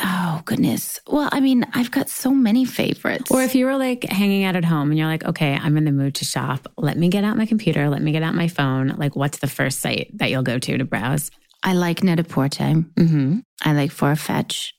oh 0.00 0.42
goodness. 0.44 1.00
Well, 1.06 1.28
I 1.32 1.40
mean, 1.40 1.64
I've 1.72 1.90
got 1.90 2.08
so 2.08 2.30
many 2.30 2.64
favorites. 2.64 3.30
Or 3.30 3.42
if 3.42 3.54
you 3.54 3.66
were 3.66 3.76
like 3.76 4.04
hanging 4.04 4.44
out 4.44 4.56
at 4.56 4.64
home 4.64 4.90
and 4.90 4.98
you're 4.98 5.08
like, 5.08 5.24
okay, 5.24 5.54
I'm 5.54 5.76
in 5.76 5.84
the 5.84 5.92
mood 5.92 6.16
to 6.16 6.24
shop. 6.24 6.68
Let 6.76 6.96
me 6.96 7.08
get 7.08 7.24
out 7.24 7.36
my 7.36 7.46
computer. 7.46 7.88
Let 7.88 8.02
me 8.02 8.12
get 8.12 8.22
out 8.22 8.34
my 8.34 8.48
phone. 8.48 8.88
Like, 8.88 9.16
what's 9.16 9.38
the 9.38 9.46
first 9.46 9.80
site 9.80 10.10
that 10.18 10.30
you'll 10.30 10.42
go 10.42 10.58
to 10.58 10.78
to 10.78 10.84
browse? 10.84 11.30
I 11.62 11.72
like 11.72 12.02
Net-a-Porter. 12.02 12.84
Mm-hmm. 12.96 13.38
I 13.64 13.72
like 13.72 13.90
Farfetch. 13.90 14.72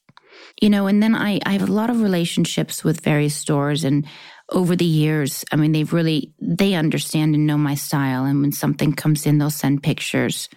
You 0.62 0.70
know, 0.70 0.88
and 0.88 1.04
then 1.04 1.16
I, 1.16 1.40
I 1.46 1.54
have 1.54 1.68
a 1.68 1.74
lot 1.74 1.90
of 1.90 2.02
relationships 2.02 2.84
with 2.84 3.02
various 3.02 3.36
stores 3.36 3.84
and 3.84 4.06
over 4.52 4.76
the 4.76 4.86
years, 4.86 5.44
I 5.52 5.56
mean, 5.56 5.72
they've 5.72 5.92
really, 5.92 6.34
they 6.40 6.76
understand 6.76 7.36
and 7.36 7.48
know 7.48 7.58
my 7.58 7.76
style. 7.76 8.26
And 8.26 8.42
when 8.42 8.52
something 8.52 8.94
comes 8.94 9.26
in, 9.26 9.38
they'll 9.38 9.50
send 9.50 9.84
pictures. 9.84 10.50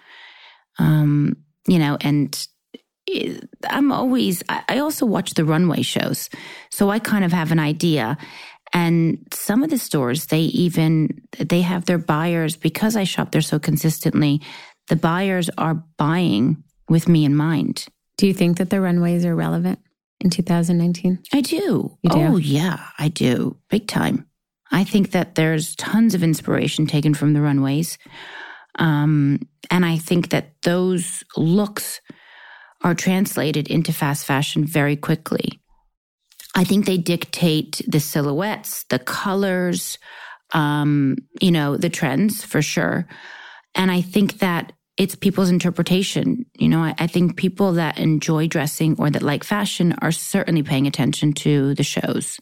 Um, 0.79 1.37
you 1.67 1.79
know, 1.79 1.97
and 2.01 2.47
I'm 3.69 3.91
always, 3.91 4.43
I 4.49 4.63
I 4.69 4.79
also 4.79 5.07
watch 5.07 5.35
the 5.35 5.45
runway 5.45 5.83
shows. 5.83 6.29
So 6.71 6.91
I 6.91 6.99
kind 6.99 7.25
of 7.25 7.33
have 7.33 7.53
an 7.53 7.59
idea. 7.59 8.19
And 8.75 9.27
some 9.33 9.63
of 9.63 9.71
the 9.71 9.79
stores, 9.79 10.27
they 10.27 10.41
even, 10.41 11.23
they 11.39 11.63
have 11.63 11.87
their 11.87 11.99
buyers 11.99 12.57
because 12.57 12.97
I 12.97 13.05
shop 13.05 13.33
there 13.33 13.41
so 13.41 13.59
consistently. 13.59 14.43
The 14.89 14.97
buyers 14.97 15.49
are 15.57 15.83
buying 15.97 16.63
with 16.89 17.09
me 17.09 17.25
in 17.25 17.35
mind. 17.35 17.87
Do 18.19 18.27
you 18.27 18.35
think 18.35 18.59
that 18.59 18.69
the 18.71 18.81
runways 18.81 19.25
are 19.25 19.35
relevant 19.35 19.79
in 20.21 20.29
2019? 20.29 21.21
I 21.33 21.41
do. 21.41 21.97
Do? 22.03 22.11
Oh, 22.11 22.37
yeah, 22.37 22.89
I 22.99 23.09
do. 23.09 23.57
Big 23.71 23.87
time. 23.87 24.27
I 24.71 24.85
think 24.85 25.13
that 25.13 25.37
there's 25.37 25.75
tons 25.77 26.15
of 26.15 26.23
inspiration 26.23 26.87
taken 26.87 27.15
from 27.15 27.33
the 27.33 27.41
runways. 27.41 27.97
Um, 28.79 29.49
and 29.71 29.87
I 29.87 29.97
think 29.97 30.31
that 30.31 30.53
those 30.63 31.25
looks 31.37 32.01
are 32.83 32.95
translated 32.95 33.69
into 33.69 33.93
fast 33.93 34.27
fashion 34.27 34.65
very 34.65 34.97
quickly. 34.97 35.61
I 36.55 36.65
think 36.65 36.87
they 36.87 36.99
dictate 36.99 37.83
the 37.87 38.01
silhouettes, 38.01 38.85
the 38.91 38.99
colors, 38.99 39.99
um, 40.53 41.17
you 41.41 41.51
know, 41.51 41.77
the 41.77 41.91
trends 41.91 42.45
for 42.45 42.63
sure. 42.63 43.07
And 43.75 43.91
I 43.91 44.01
think 44.01 44.39
that 44.39 44.73
it's 44.99 45.15
people's 45.15 45.49
interpretation. 45.49 46.45
You 46.59 46.69
know, 46.69 46.81
I, 46.81 46.95
I 46.99 47.07
think 47.07 47.37
people 47.37 47.75
that 47.75 47.99
enjoy 47.99 48.49
dressing 48.49 48.97
or 48.99 49.09
that 49.09 49.23
like 49.23 49.45
fashion 49.45 49.95
are 50.03 50.13
certainly 50.13 50.65
paying 50.65 50.87
attention 50.87 51.33
to 51.35 51.75
the 51.75 51.85
shows. 51.85 52.39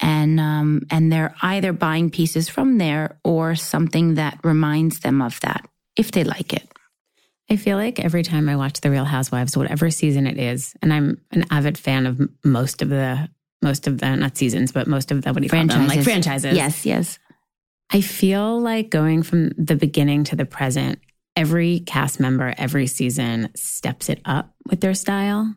And 0.00 0.38
um, 0.38 0.82
and 0.90 1.10
they're 1.10 1.34
either 1.42 1.72
buying 1.72 2.10
pieces 2.10 2.48
from 2.48 2.78
there 2.78 3.18
or 3.24 3.54
something 3.54 4.14
that 4.14 4.38
reminds 4.44 5.00
them 5.00 5.22
of 5.22 5.40
that, 5.40 5.66
if 5.96 6.12
they 6.12 6.24
like 6.24 6.52
it. 6.52 6.68
I 7.50 7.56
feel 7.56 7.76
like 7.76 8.00
every 8.00 8.22
time 8.22 8.48
I 8.48 8.56
watch 8.56 8.80
The 8.80 8.90
Real 8.90 9.04
Housewives, 9.04 9.56
whatever 9.56 9.90
season 9.90 10.26
it 10.26 10.38
is, 10.38 10.74
and 10.82 10.92
I'm 10.92 11.20
an 11.32 11.44
avid 11.50 11.78
fan 11.78 12.06
of 12.06 12.20
most 12.44 12.82
of 12.82 12.88
the 12.88 13.28
most 13.60 13.86
of 13.86 13.98
the 13.98 14.16
not 14.16 14.36
seasons, 14.36 14.72
but 14.72 14.86
most 14.86 15.10
of 15.10 15.22
the 15.22 15.32
what 15.32 15.40
do 15.40 15.44
you 15.44 15.50
call 15.50 15.66
them? 15.66 15.86
Like 15.86 16.02
franchises. 16.02 16.56
Yes, 16.56 16.84
yes. 16.84 17.18
I 17.90 18.00
feel 18.00 18.60
like 18.60 18.90
going 18.90 19.22
from 19.22 19.50
the 19.58 19.76
beginning 19.76 20.24
to 20.24 20.36
the 20.36 20.46
present, 20.46 20.98
every 21.36 21.80
cast 21.80 22.20
member, 22.20 22.54
every 22.56 22.86
season 22.86 23.50
steps 23.56 24.08
it 24.08 24.20
up 24.24 24.54
with 24.68 24.80
their 24.80 24.94
style. 24.94 25.54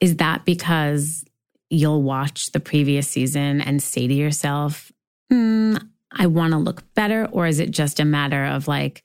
Is 0.00 0.16
that 0.16 0.44
because 0.44 1.24
you'll 1.70 2.02
watch 2.02 2.52
the 2.52 2.60
previous 2.60 3.08
season 3.08 3.60
and 3.60 3.82
say 3.82 4.06
to 4.06 4.14
yourself, 4.14 4.90
hmm, 5.30 5.76
I 6.12 6.26
want 6.26 6.52
to 6.52 6.58
look 6.58 6.82
better? 6.94 7.26
Or 7.26 7.46
is 7.46 7.60
it 7.60 7.70
just 7.70 8.00
a 8.00 8.04
matter 8.04 8.44
of 8.44 8.68
like, 8.68 9.04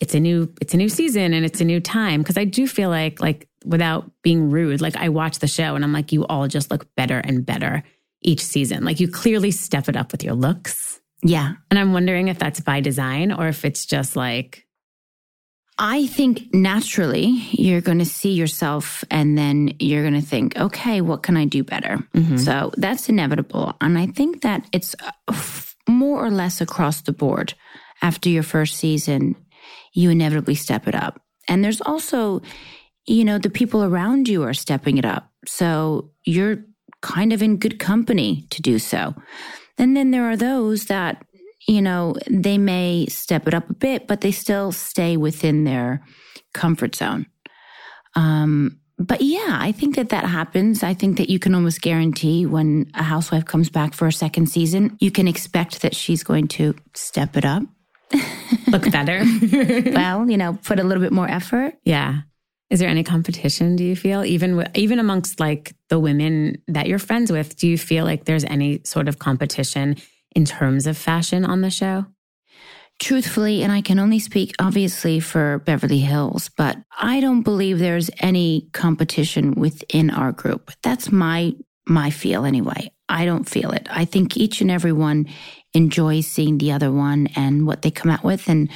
it's 0.00 0.14
a 0.14 0.20
new 0.20 0.52
it's 0.60 0.74
a 0.74 0.76
new 0.76 0.88
season 0.88 1.32
and 1.32 1.46
it's 1.46 1.62
a 1.62 1.64
new 1.64 1.80
time 1.80 2.20
because 2.20 2.36
i 2.36 2.44
do 2.44 2.68
feel 2.68 2.90
like 2.90 3.20
like 3.20 3.48
without 3.64 4.08
being 4.22 4.50
rude 4.50 4.82
like 4.82 4.94
i 4.96 5.08
watch 5.08 5.38
the 5.38 5.46
show 5.46 5.74
and 5.74 5.82
i'm 5.82 5.94
like 5.94 6.12
you 6.12 6.26
all 6.26 6.46
just 6.46 6.70
look 6.70 6.94
better 6.94 7.18
and 7.20 7.46
better 7.46 7.82
each 8.20 8.40
season 8.44 8.84
like 8.84 9.00
you 9.00 9.08
clearly 9.08 9.50
step 9.50 9.88
it 9.88 9.96
up 9.96 10.12
with 10.12 10.22
your 10.22 10.34
looks 10.34 11.00
Yeah. 11.22 11.54
and 11.70 11.78
i'm 11.78 11.94
wondering 11.94 12.28
if 12.28 12.38
that's 12.38 12.60
by 12.60 12.80
design 12.80 13.32
or 13.32 13.48
if 13.48 13.64
it's 13.64 13.86
just 13.86 14.14
like 14.14 14.66
I 15.78 16.08
think 16.08 16.52
naturally 16.52 17.26
you're 17.52 17.80
going 17.80 18.00
to 18.00 18.04
see 18.04 18.32
yourself 18.32 19.04
and 19.10 19.38
then 19.38 19.74
you're 19.78 20.02
going 20.02 20.20
to 20.20 20.26
think, 20.26 20.58
okay, 20.58 21.00
what 21.00 21.22
can 21.22 21.36
I 21.36 21.44
do 21.44 21.62
better? 21.62 21.98
Mm-hmm. 22.14 22.38
So 22.38 22.72
that's 22.76 23.08
inevitable. 23.08 23.76
And 23.80 23.96
I 23.96 24.06
think 24.06 24.42
that 24.42 24.66
it's 24.72 24.96
uh, 25.28 25.40
more 25.88 26.24
or 26.24 26.30
less 26.30 26.60
across 26.60 27.02
the 27.02 27.12
board. 27.12 27.54
After 28.02 28.28
your 28.28 28.42
first 28.42 28.76
season, 28.76 29.36
you 29.92 30.10
inevitably 30.10 30.54
step 30.56 30.88
it 30.88 30.94
up. 30.94 31.20
And 31.48 31.64
there's 31.64 31.80
also, 31.80 32.42
you 33.06 33.24
know, 33.24 33.38
the 33.38 33.50
people 33.50 33.82
around 33.82 34.28
you 34.28 34.42
are 34.42 34.54
stepping 34.54 34.98
it 34.98 35.04
up. 35.04 35.30
So 35.46 36.10
you're 36.24 36.64
kind 37.02 37.32
of 37.32 37.42
in 37.42 37.56
good 37.56 37.78
company 37.78 38.46
to 38.50 38.62
do 38.62 38.78
so. 38.78 39.14
And 39.78 39.96
then 39.96 40.10
there 40.10 40.28
are 40.28 40.36
those 40.36 40.86
that 40.86 41.24
you 41.68 41.82
know, 41.82 42.16
they 42.28 42.58
may 42.58 43.06
step 43.06 43.46
it 43.46 43.54
up 43.54 43.68
a 43.68 43.74
bit, 43.74 44.08
but 44.08 44.22
they 44.22 44.32
still 44.32 44.72
stay 44.72 45.16
within 45.16 45.64
their 45.64 46.02
comfort 46.54 46.96
zone. 46.96 47.26
Um, 48.16 48.80
but 48.98 49.20
yeah, 49.20 49.58
I 49.60 49.70
think 49.70 49.94
that 49.96 50.08
that 50.08 50.24
happens. 50.24 50.82
I 50.82 50.94
think 50.94 51.18
that 51.18 51.28
you 51.28 51.38
can 51.38 51.54
almost 51.54 51.82
guarantee 51.82 52.46
when 52.46 52.90
a 52.94 53.02
housewife 53.02 53.44
comes 53.44 53.68
back 53.68 53.94
for 53.94 54.08
a 54.08 54.12
second 54.12 54.48
season, 54.48 54.96
you 54.98 55.10
can 55.12 55.28
expect 55.28 55.82
that 55.82 55.94
she's 55.94 56.24
going 56.24 56.48
to 56.48 56.74
step 56.94 57.36
it 57.36 57.44
up. 57.44 57.62
Look 58.66 58.90
better. 58.90 59.22
well, 59.92 60.28
you 60.28 60.38
know, 60.38 60.58
put 60.64 60.80
a 60.80 60.84
little 60.84 61.02
bit 61.02 61.12
more 61.12 61.30
effort. 61.30 61.74
Yeah. 61.84 62.22
Is 62.70 62.80
there 62.80 62.88
any 62.88 63.04
competition, 63.04 63.76
do 63.76 63.84
you 63.84 63.94
feel? 63.94 64.24
Even 64.24 64.66
even 64.74 64.98
amongst 64.98 65.38
like 65.38 65.74
the 65.88 65.98
women 65.98 66.60
that 66.68 66.86
you're 66.86 66.98
friends 66.98 67.30
with, 67.30 67.56
do 67.56 67.68
you 67.68 67.78
feel 67.78 68.04
like 68.04 68.24
there's 68.24 68.44
any 68.44 68.80
sort 68.84 69.08
of 69.08 69.18
competition 69.18 69.96
in 70.34 70.44
terms 70.44 70.86
of 70.86 70.96
fashion 70.96 71.44
on 71.44 71.60
the 71.60 71.70
show? 71.70 72.06
Truthfully, 73.00 73.62
and 73.62 73.70
I 73.70 73.80
can 73.80 73.98
only 73.98 74.18
speak 74.18 74.54
obviously 74.58 75.20
for 75.20 75.60
Beverly 75.60 76.00
Hills, 76.00 76.50
but 76.56 76.78
I 76.98 77.20
don't 77.20 77.42
believe 77.42 77.78
there's 77.78 78.10
any 78.18 78.68
competition 78.72 79.54
within 79.54 80.10
our 80.10 80.32
group. 80.32 80.72
That's 80.82 81.12
my 81.12 81.54
my 81.86 82.10
feel 82.10 82.44
anyway. 82.44 82.90
I 83.08 83.24
don't 83.24 83.48
feel 83.48 83.70
it. 83.70 83.86
I 83.90 84.04
think 84.04 84.36
each 84.36 84.60
and 84.60 84.70
every 84.70 84.92
one 84.92 85.26
enjoys 85.72 86.26
seeing 86.26 86.58
the 86.58 86.72
other 86.72 86.92
one 86.92 87.28
and 87.34 87.66
what 87.66 87.80
they 87.80 87.90
come 87.90 88.10
out 88.10 88.24
with 88.24 88.48
and 88.48 88.68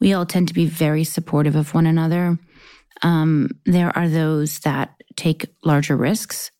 we 0.00 0.12
all 0.12 0.26
tend 0.26 0.48
to 0.48 0.54
be 0.54 0.66
very 0.66 1.04
supportive 1.04 1.56
of 1.56 1.74
one 1.74 1.86
another. 1.86 2.38
Um, 3.02 3.50
there 3.66 3.96
are 3.96 4.08
those 4.08 4.60
that 4.60 4.94
take 5.16 5.46
larger 5.64 5.96
risks. 5.96 6.50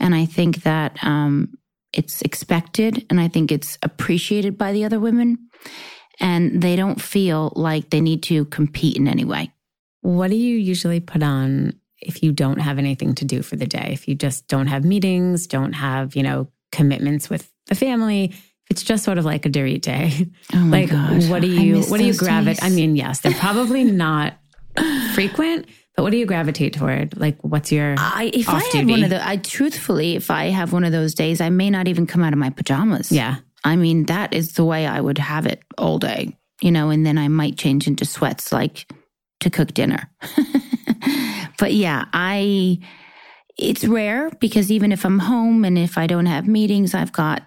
And 0.00 0.14
I 0.14 0.26
think 0.26 0.62
that 0.62 1.02
um, 1.02 1.57
it's 1.92 2.22
expected 2.22 3.06
and 3.10 3.20
I 3.20 3.28
think 3.28 3.50
it's 3.50 3.78
appreciated 3.82 4.58
by 4.58 4.72
the 4.72 4.84
other 4.84 5.00
women. 5.00 5.48
And 6.20 6.60
they 6.60 6.74
don't 6.74 7.00
feel 7.00 7.52
like 7.54 7.90
they 7.90 8.00
need 8.00 8.24
to 8.24 8.44
compete 8.46 8.96
in 8.96 9.06
any 9.06 9.24
way. 9.24 9.52
What 10.00 10.30
do 10.30 10.36
you 10.36 10.56
usually 10.56 11.00
put 11.00 11.22
on 11.22 11.74
if 12.00 12.22
you 12.22 12.32
don't 12.32 12.58
have 12.58 12.78
anything 12.78 13.14
to 13.16 13.24
do 13.24 13.42
for 13.42 13.56
the 13.56 13.66
day? 13.66 13.90
If 13.92 14.08
you 14.08 14.14
just 14.14 14.48
don't 14.48 14.66
have 14.66 14.84
meetings, 14.84 15.46
don't 15.46 15.74
have, 15.74 16.16
you 16.16 16.22
know, 16.22 16.48
commitments 16.72 17.30
with 17.30 17.50
the 17.66 17.74
family, 17.74 18.34
it's 18.70 18.82
just 18.82 19.04
sort 19.04 19.18
of 19.18 19.24
like 19.24 19.46
a 19.46 19.50
Dorit 19.50 19.80
day. 19.80 20.28
Oh 20.52 20.58
my 20.58 20.80
like 20.80 20.90
gosh. 20.90 21.28
what 21.28 21.42
do 21.42 21.48
you 21.48 21.82
what 21.82 21.98
do 21.98 22.04
you 22.04 22.14
gravitate? 22.14 22.62
I 22.62 22.70
mean, 22.70 22.96
yes, 22.96 23.20
they're 23.20 23.32
probably 23.32 23.84
not 23.84 24.34
frequent, 25.14 25.66
what 26.02 26.10
do 26.10 26.16
you 26.16 26.26
gravitate 26.26 26.74
toward? 26.74 27.16
Like, 27.16 27.38
what's 27.42 27.72
your 27.72 27.94
I, 27.98 28.30
if 28.32 28.48
I 28.48 28.62
had 28.72 28.88
one 28.88 29.02
of 29.02 29.10
the, 29.10 29.26
I 29.26 29.36
truthfully, 29.36 30.16
if 30.16 30.30
I 30.30 30.46
have 30.46 30.72
one 30.72 30.84
of 30.84 30.92
those 30.92 31.14
days, 31.14 31.40
I 31.40 31.50
may 31.50 31.70
not 31.70 31.88
even 31.88 32.06
come 32.06 32.22
out 32.22 32.32
of 32.32 32.38
my 32.38 32.50
pajamas. 32.50 33.10
Yeah, 33.10 33.36
I 33.64 33.76
mean 33.76 34.06
that 34.06 34.32
is 34.32 34.52
the 34.52 34.64
way 34.64 34.86
I 34.86 35.00
would 35.00 35.18
have 35.18 35.46
it 35.46 35.62
all 35.76 35.98
day, 35.98 36.36
you 36.60 36.70
know, 36.70 36.90
and 36.90 37.04
then 37.04 37.18
I 37.18 37.28
might 37.28 37.58
change 37.58 37.86
into 37.86 38.04
sweats 38.04 38.52
like 38.52 38.90
to 39.40 39.50
cook 39.50 39.74
dinner. 39.74 40.10
but 41.58 41.72
yeah, 41.72 42.04
I. 42.12 42.78
It's 43.56 43.84
rare 43.84 44.30
because 44.38 44.70
even 44.70 44.92
if 44.92 45.04
I'm 45.04 45.18
home 45.18 45.64
and 45.64 45.76
if 45.76 45.98
I 45.98 46.06
don't 46.06 46.26
have 46.26 46.46
meetings, 46.46 46.94
I've 46.94 47.10
got, 47.10 47.42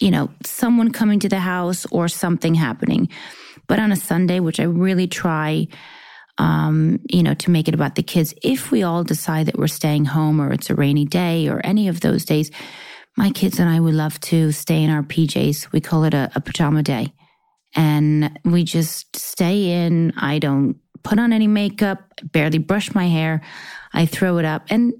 you 0.00 0.12
know, 0.12 0.30
someone 0.44 0.92
coming 0.92 1.18
to 1.18 1.28
the 1.28 1.40
house 1.40 1.86
or 1.86 2.06
something 2.06 2.54
happening. 2.54 3.08
But 3.66 3.80
on 3.80 3.90
a 3.90 3.96
Sunday, 3.96 4.38
which 4.38 4.60
I 4.60 4.62
really 4.62 5.08
try 5.08 5.66
um, 6.40 7.00
you 7.10 7.22
know, 7.22 7.34
to 7.34 7.50
make 7.50 7.68
it 7.68 7.74
about 7.74 7.96
the 7.96 8.02
kids. 8.02 8.32
If 8.42 8.70
we 8.70 8.82
all 8.82 9.04
decide 9.04 9.44
that 9.46 9.58
we're 9.58 9.66
staying 9.66 10.06
home 10.06 10.40
or 10.40 10.50
it's 10.54 10.70
a 10.70 10.74
rainy 10.74 11.04
day 11.04 11.48
or 11.48 11.60
any 11.62 11.86
of 11.86 12.00
those 12.00 12.24
days, 12.24 12.50
my 13.14 13.30
kids 13.30 13.58
and 13.58 13.68
I 13.68 13.78
would 13.78 13.92
love 13.92 14.18
to 14.20 14.50
stay 14.50 14.82
in 14.82 14.88
our 14.88 15.02
PJs. 15.02 15.70
We 15.70 15.82
call 15.82 16.04
it 16.04 16.14
a, 16.14 16.30
a 16.34 16.40
pajama 16.40 16.82
day. 16.82 17.12
And 17.76 18.40
we 18.42 18.64
just 18.64 19.14
stay 19.16 19.84
in. 19.84 20.14
I 20.16 20.38
don't 20.38 20.76
put 21.02 21.18
on 21.18 21.34
any 21.34 21.46
makeup, 21.46 22.00
barely 22.32 22.58
brush 22.58 22.94
my 22.94 23.06
hair. 23.06 23.42
I 23.92 24.06
throw 24.06 24.38
it 24.38 24.46
up. 24.46 24.64
And, 24.70 24.94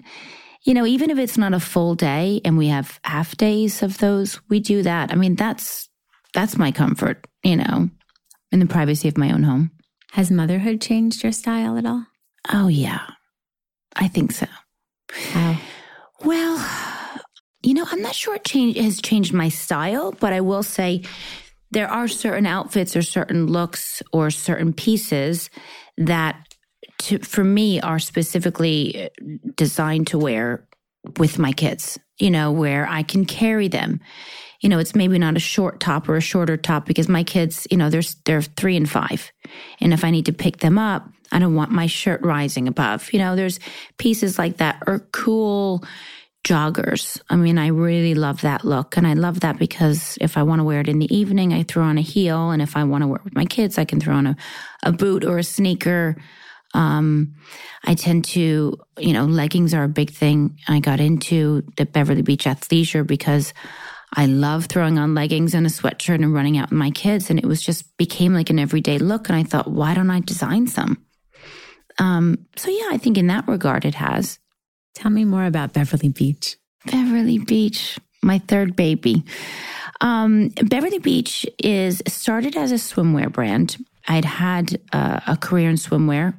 you 0.65 0.75
know, 0.75 0.85
even 0.85 1.09
if 1.09 1.17
it's 1.17 1.39
not 1.39 1.55
a 1.55 1.61
full 1.61 1.95
day 1.95 2.43
and 2.45 2.59
we 2.59 2.69
have 2.69 3.01
half 3.03 3.35
days 3.39 3.83
of 3.83 3.97
those, 3.97 4.39
we 4.51 4.61
do 4.61 4.83
that. 4.83 5.11
I 5.11 5.15
mean, 5.15 5.37
that's, 5.37 5.89
that's 6.35 6.59
my 6.59 6.71
comfort, 6.71 7.27
you 7.43 7.57
know, 7.57 7.89
in 8.53 8.59
the 8.59 8.67
privacy 8.67 9.09
of 9.09 9.17
my 9.17 9.33
own 9.33 9.43
home. 9.43 9.71
Has 10.13 10.31
motherhood 10.31 10.81
changed 10.81 11.23
your 11.23 11.33
style 11.33 11.79
at 11.79 11.87
all? 11.87 12.07
Oh, 12.53 12.69
yeah. 12.69 13.07
I 13.95 14.09
think 14.09 14.33
so. 14.33 14.47
How? 15.11 15.57
Well, 16.25 16.67
you 17.63 17.75
know, 17.75 17.87
I'm 17.91 18.03
not 18.03 18.15
sure 18.15 18.35
it 18.35 18.45
change, 18.45 18.77
has 18.77 19.01
changed 19.01 19.33
my 19.33 19.49
style, 19.49 20.13
but 20.13 20.33
I 20.33 20.41
will 20.41 20.63
say 20.63 21.03
there 21.71 21.89
are 21.89 22.09
certain 22.09 22.47
outfits 22.47 22.97
or 22.97 23.03
certain 23.03 23.47
looks 23.47 24.03
or 24.13 24.31
certain 24.31 24.73
pieces 24.73 25.51
that 25.97 26.55
to, 26.99 27.19
for 27.19 27.45
me 27.45 27.81
are 27.81 27.99
specifically 27.99 29.05
uh, 29.05 29.09
designed 29.57 30.09
to 30.09 30.19
wear 30.19 30.67
with 31.19 31.39
my 31.39 31.53
kids, 31.53 31.99
you 32.19 32.31
know, 32.31 32.53
where 32.53 32.87
I 32.89 33.03
can 33.03 33.25
carry 33.25 33.69
them 33.69 34.01
you 34.61 34.69
know, 34.69 34.79
it's 34.79 34.95
maybe 34.95 35.19
not 35.19 35.37
a 35.37 35.41
short 35.41 35.81
top 35.81 36.09
or 36.09 36.17
a 36.17 36.21
shorter 36.21 36.57
top 36.57 36.85
because 36.87 37.09
my 37.09 37.25
kids, 37.25 37.67
you 37.71 37.77
know, 37.77 37.89
they're, 37.89 38.03
they're 38.27 38.43
three 38.43 38.77
and 38.77 38.89
five. 38.89 39.33
And 39.81 39.93
if 39.93 40.05
I 40.05 40.11
need 40.11 40.27
to 40.27 40.33
pick 40.33 40.59
them 40.59 40.79
up, 40.79 41.09
I 41.33 41.39
don't 41.39 41.55
want 41.55 41.71
my 41.71 41.87
shirt 41.87 42.23
rising 42.23 42.69
above. 42.69 43.13
You 43.13 43.21
know, 43.21 43.37
there's 43.37 43.61
pieces 43.99 44.39
like 44.39 44.59
that 44.59 44.83
or 44.87 45.01
cool 45.13 45.85
joggers. 46.45 47.21
I 47.29 47.37
mean, 47.37 47.59
I 47.59 47.69
really 47.69 48.15
love 48.15 48.41
that 48.41 48.65
look. 48.65 48.97
And 48.97 49.07
I 49.07 49.13
love 49.13 49.41
that 49.41 49.59
because 49.59 50.17
if 50.21 50.37
I 50.37 50.43
want 50.43 50.61
to 50.61 50.65
wear 50.65 50.81
it 50.81 50.89
in 50.89 50.99
the 50.99 51.15
evening, 51.15 51.53
I 51.53 51.63
throw 51.63 51.85
on 51.85 51.99
a 51.99 52.03
heel. 52.03 52.51
And 52.51 52.63
if 52.63 52.77
I 52.77 52.85
want 52.85 53.03
to 53.03 53.09
wear 53.09 53.17
it 53.19 53.25
with 53.25 53.35
my 53.35 53.45
kids, 53.45 53.79
I 53.79 53.85
can 53.85 54.01
throw 54.01 54.15
on 54.15 54.27
a, 54.27 54.37
a 54.83 54.93
boot 54.93 55.25
or 55.25 55.39
a 55.39 55.45
sneaker. 55.45 56.17
Um, 56.73 57.35
I 57.85 57.95
tend 57.95 58.25
to, 58.27 58.79
you 58.99 59.13
know, 59.13 59.25
leggings 59.25 59.75
are 59.75 59.85
a 59.85 59.89
big 59.89 60.11
thing. 60.11 60.57
I 60.69 60.81
got 60.81 61.01
into 61.01 61.63
the 61.77 61.85
Beverly 61.85 62.23
Beach 62.23 62.45
athleisure 62.45 63.07
because 63.07 63.53
I 64.13 64.27
love 64.27 64.67
throwing 64.67 64.99
on 64.99 65.15
leggings 65.15 65.55
and 65.55 65.67
a 65.67 65.71
sweatshirt 65.71 66.17
and 66.17 66.35
running 66.35 66.59
out 66.59 66.71
with 66.71 66.79
my 66.79 66.91
kids. 66.91 67.31
And 67.31 67.39
it 67.39 67.47
was 67.47 67.63
just 67.63 67.97
became 67.97 68.35
like 68.35 68.51
an 68.51 68.59
everyday 68.59 68.99
look. 68.99 69.29
And 69.29 69.37
I 69.37 69.45
thought, 69.45 69.71
why 69.71 69.95
don't 69.95 70.11
I 70.11 70.21
design 70.21 70.67
some? 70.67 71.05
Um, 71.99 72.47
so 72.57 72.71
yeah, 72.71 72.89
I 72.91 72.99
think 72.99 73.19
in 73.19 73.29
that 73.29 73.47
regard 73.47 73.85
it 73.85 73.95
has. 73.95 74.39
Tell 74.95 75.11
me 75.11 75.25
more 75.25 75.45
about 75.45 75.73
Beverly 75.73 76.09
Beach. 76.09 76.57
Beverly 76.87 77.39
Beach, 77.39 77.99
my 78.23 78.39
third 78.39 78.75
baby. 78.75 79.25
Um, 80.01 80.49
Beverly 80.49 80.99
Beach 80.99 81.47
is 81.59 82.03
started 82.09 82.57
as 82.57 82.73
a 82.73 82.77
swimwear 82.77 83.31
brand. 83.31 83.77
I'd 84.09 84.25
had 84.25 84.81
uh, 84.93 85.21
a 85.27 85.37
career 85.37 85.69
in 85.69 85.77
swimwear 85.77 86.35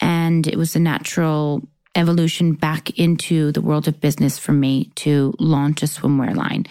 and 0.00 0.46
it 0.46 0.56
was 0.56 0.76
a 0.76 0.80
natural 0.80 1.68
evolution 1.96 2.52
back 2.52 2.90
into 2.98 3.50
the 3.52 3.60
world 3.60 3.88
of 3.88 4.00
business 4.00 4.38
for 4.38 4.52
me 4.52 4.92
to 4.96 5.34
launch 5.38 5.82
a 5.82 5.86
swimwear 5.86 6.34
line. 6.34 6.66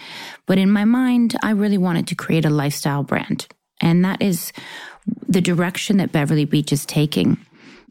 But 0.46 0.58
in 0.58 0.70
my 0.70 0.84
mind, 0.84 1.36
I 1.42 1.50
really 1.50 1.78
wanted 1.78 2.06
to 2.08 2.14
create 2.14 2.44
a 2.44 2.50
lifestyle 2.50 3.02
brand. 3.02 3.46
And 3.80 4.04
that 4.04 4.22
is 4.22 4.52
the 5.28 5.40
direction 5.40 5.98
that 5.98 6.12
Beverly 6.12 6.44
Beach 6.44 6.72
is 6.72 6.86
taking. 6.86 7.38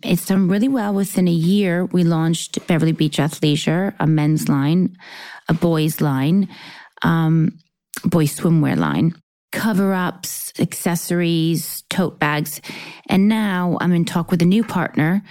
It's 0.03 0.25
done 0.25 0.47
really 0.47 0.67
well. 0.67 0.93
Within 0.93 1.27
a 1.27 1.31
year, 1.31 1.85
we 1.85 2.03
launched 2.03 2.65
Beverly 2.67 2.91
Beach 2.91 3.17
Athleisure, 3.17 3.93
a 3.99 4.07
men's 4.07 4.49
line, 4.49 4.97
a 5.47 5.53
boys 5.53 6.01
line, 6.01 6.49
um, 7.01 7.57
boys 8.03 8.35
swimwear 8.35 8.77
line, 8.77 9.15
cover 9.51 9.93
ups, 9.93 10.53
accessories, 10.59 11.83
tote 11.89 12.19
bags. 12.19 12.61
And 13.07 13.27
now 13.27 13.77
I'm 13.79 13.93
in 13.93 14.05
talk 14.05 14.31
with 14.31 14.41
a 14.41 14.45
new 14.45 14.63
partner 14.63 15.23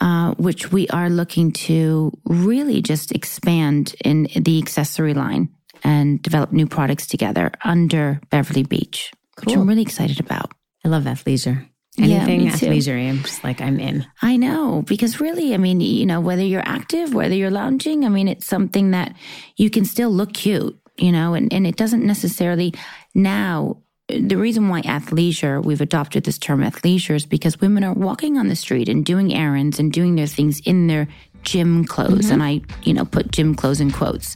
uh, 0.00 0.34
which 0.34 0.72
we 0.72 0.88
are 0.88 1.10
looking 1.10 1.52
to 1.52 2.12
really 2.24 2.82
just 2.82 3.12
expand 3.12 3.94
in 4.04 4.28
the 4.36 4.58
accessory 4.58 5.14
line 5.14 5.48
and 5.84 6.22
develop 6.22 6.52
new 6.52 6.66
products 6.66 7.06
together 7.06 7.50
under 7.64 8.20
Beverly 8.30 8.62
Beach, 8.62 9.12
cool. 9.36 9.52
which 9.52 9.56
I'm 9.56 9.68
really 9.68 9.82
excited 9.82 10.20
about. 10.20 10.52
I 10.84 10.88
love 10.88 11.04
athleisure. 11.04 11.68
Anything 11.98 12.42
yeah, 12.42 12.52
athleisure, 12.52 13.08
I'm 13.08 13.22
just 13.24 13.42
like, 13.42 13.60
I'm 13.60 13.80
in. 13.80 14.06
I 14.22 14.36
know, 14.36 14.82
because 14.86 15.20
really, 15.20 15.52
I 15.52 15.56
mean, 15.56 15.80
you 15.80 16.06
know, 16.06 16.20
whether 16.20 16.42
you're 16.42 16.62
active, 16.64 17.12
whether 17.12 17.34
you're 17.34 17.50
lounging, 17.50 18.04
I 18.04 18.08
mean, 18.08 18.28
it's 18.28 18.46
something 18.46 18.92
that 18.92 19.16
you 19.56 19.68
can 19.68 19.84
still 19.84 20.10
look 20.10 20.32
cute, 20.32 20.78
you 20.96 21.10
know, 21.10 21.34
and, 21.34 21.52
and 21.52 21.66
it 21.66 21.76
doesn't 21.76 22.04
necessarily 22.04 22.72
now 23.14 23.82
the 24.08 24.36
reason 24.36 24.70
why 24.70 24.80
athleisure, 24.82 25.62
we've 25.62 25.82
adopted 25.82 26.24
this 26.24 26.38
term 26.38 26.62
athleisure, 26.62 27.14
is 27.14 27.26
because 27.26 27.60
women 27.60 27.84
are 27.84 27.92
walking 27.92 28.38
on 28.38 28.48
the 28.48 28.56
street 28.56 28.88
and 28.88 29.04
doing 29.04 29.34
errands 29.34 29.78
and 29.78 29.92
doing 29.92 30.16
their 30.16 30.26
things 30.26 30.60
in 30.60 30.86
their 30.86 31.08
gym 31.42 31.84
clothes. 31.84 32.26
Mm-hmm. 32.26 32.32
And 32.32 32.42
I, 32.42 32.60
you 32.82 32.94
know, 32.94 33.04
put 33.04 33.30
gym 33.30 33.54
clothes 33.54 33.80
in 33.80 33.90
quotes 33.90 34.34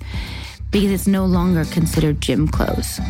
because 0.70 0.90
it's 0.90 1.06
no 1.06 1.24
longer 1.24 1.64
considered 1.64 2.20
gym 2.20 2.48
clothes. 2.48 3.00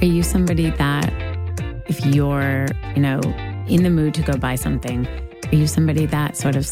Are 0.00 0.06
you 0.06 0.22
somebody 0.22 0.70
that 0.70 1.29
if 1.90 2.06
you're, 2.06 2.66
you 2.94 3.02
know, 3.02 3.20
in 3.66 3.82
the 3.82 3.90
mood 3.90 4.14
to 4.14 4.22
go 4.22 4.36
buy 4.36 4.54
something, 4.54 5.08
are 5.50 5.56
you 5.56 5.66
somebody 5.66 6.06
that 6.06 6.36
sort 6.36 6.54
of 6.54 6.64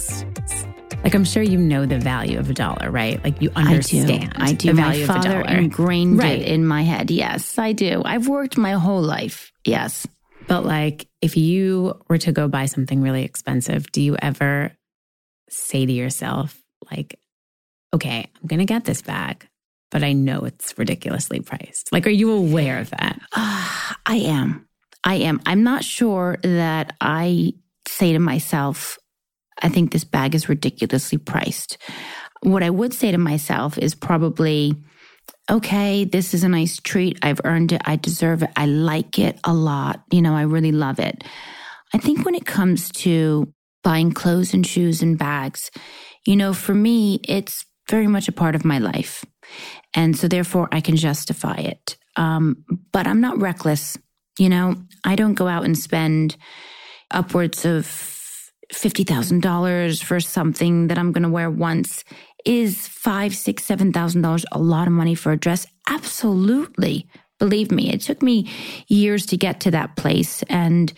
like 1.02 1.12
I'm 1.12 1.24
sure 1.24 1.42
you 1.42 1.59
know 1.59 1.87
the 1.87 1.98
value 1.98 2.38
of 2.38 2.48
a 2.48 2.54
dollar, 2.54 2.88
right? 2.88 3.22
Like 3.24 3.42
you 3.42 3.50
understand. 3.57 4.33
I 4.37 4.52
do. 4.52 4.52
I 4.52 4.52
do. 4.52 4.68
The 4.68 4.74
value 4.74 5.07
my 5.07 5.14
father 5.14 5.40
of 5.40 5.40
a 5.40 5.48
dollar. 5.48 5.59
ingrained 5.59 6.18
right. 6.18 6.40
it 6.40 6.46
in 6.46 6.64
my 6.64 6.83
head. 6.83 7.11
Yes, 7.11 7.59
I 7.59 7.72
do. 7.72 8.00
I've 8.04 8.28
worked 8.28 8.57
my 8.57 8.72
whole 8.72 9.02
life. 9.02 9.52
Yes. 9.64 10.07
But 10.46 10.64
like 10.64 11.09
if 11.20 11.37
you 11.37 12.00
were 12.09 12.18
to 12.18 12.31
go 12.31 12.46
buy 12.46 12.66
something 12.66 13.02
really 13.02 13.24
expensive, 13.24 13.90
do 13.90 14.00
you 14.00 14.16
ever 14.22 14.70
say 15.50 15.85
to 15.85 15.92
yourself 15.92 16.57
like, 16.92 17.18
okay, 17.92 18.31
I'm 18.40 18.46
going 18.46 18.61
to 18.61 18.66
get 18.66 18.85
this 18.85 19.02
bag, 19.02 19.48
but 19.90 20.04
I 20.04 20.12
know 20.12 20.44
it's 20.44 20.78
ridiculously 20.78 21.40
priced. 21.40 21.92
Like, 21.92 22.07
are 22.07 22.11
you 22.11 22.31
aware 22.33 22.78
of 22.78 22.90
that? 22.90 23.20
Uh, 23.33 23.94
I 24.07 24.16
am. 24.16 24.67
I 25.09 25.14
am. 25.14 25.40
I'm 25.47 25.62
not 25.62 25.85
sure 25.85 26.37
that 26.42 26.94
I 27.01 27.55
say 27.88 28.12
to 28.12 28.18
myself, 28.18 28.99
I 29.62 29.71
think 29.71 29.90
this 29.90 30.05
bag 30.05 30.35
is 30.35 30.51
ridiculously 30.51 31.16
priced. 31.16 31.79
What 32.42 32.62
I 32.62 32.68
would 32.68 32.92
say 32.92 33.11
to 33.11 33.16
myself 33.16 33.79
is 33.79 33.94
probably, 33.94 34.75
okay, 35.51 36.05
this 36.05 36.35
is 36.35 36.44
a 36.44 36.49
nice 36.51 36.77
treat. 36.77 37.18
I've 37.23 37.40
earned 37.44 37.73
it. 37.73 37.81
I 37.87 37.97
deserve 37.97 38.42
it. 38.42 38.51
I 38.55 38.66
like 38.66 39.18
it 39.18 39.40
a 39.44 39.55
lot. 39.55 40.03
You 40.12 40.21
know, 40.21 40.35
I 40.35 40.42
really 40.42 40.73
love 40.73 40.99
it. 40.99 41.25
I 41.94 41.97
think 41.97 42.27
when 42.27 42.35
it 42.35 42.44
comes 42.44 42.90
to 42.90 43.51
buying 43.83 44.12
clothes 44.12 44.53
and 44.53 44.66
shoes 44.66 45.01
and 45.01 45.16
bags, 45.16 45.71
you 46.27 46.37
know, 46.37 46.53
for 46.53 46.75
me, 46.75 47.18
it's 47.27 47.64
very 47.88 48.09
much 48.09 48.29
a 48.29 48.33
part 48.33 48.55
of 48.55 48.62
my 48.62 48.79
life. 48.79 49.25
And 49.94 50.14
so 50.18 50.29
therefore 50.29 50.68
I 50.71 50.83
can 50.83 50.97
justify 50.97 51.57
it. 51.57 51.97
Um, 52.16 52.62
but 52.92 53.07
I'm 53.07 53.23
not 53.23 53.40
reckless. 53.40 53.97
You 54.38 54.48
know, 54.48 54.77
I 55.05 55.16
don't 55.16 55.35
go 55.35 55.48
out 55.48 55.64
and 55.64 55.77
spend 55.77 56.37
upwards 57.11 57.64
of 57.64 57.87
$50,000 58.72 60.03
for 60.03 60.20
something 60.20 60.88
that 60.88 60.98
I'm 60.98 61.12
going 61.12 61.22
to 61.22 61.29
wear 61.29 61.51
once. 61.51 62.05
Is 62.44 62.87
five, 62.87 63.35
six, 63.35 63.64
seven 63.64 63.92
thousand 63.92 64.22
dollars 64.22 64.46
a 64.53 64.59
lot 64.59 64.87
of 64.87 64.92
money 64.92 65.14
for 65.14 65.33
a 65.33 65.37
dress? 65.37 65.66
Absolutely. 65.88 67.09
Believe 67.38 67.70
me, 67.70 67.92
it 67.92 68.01
took 68.01 68.22
me 68.22 68.48
years 68.88 69.27
to 69.27 69.37
get 69.37 69.61
to 69.61 69.70
that 69.72 69.96
place. 69.96 70.42
And, 70.44 70.92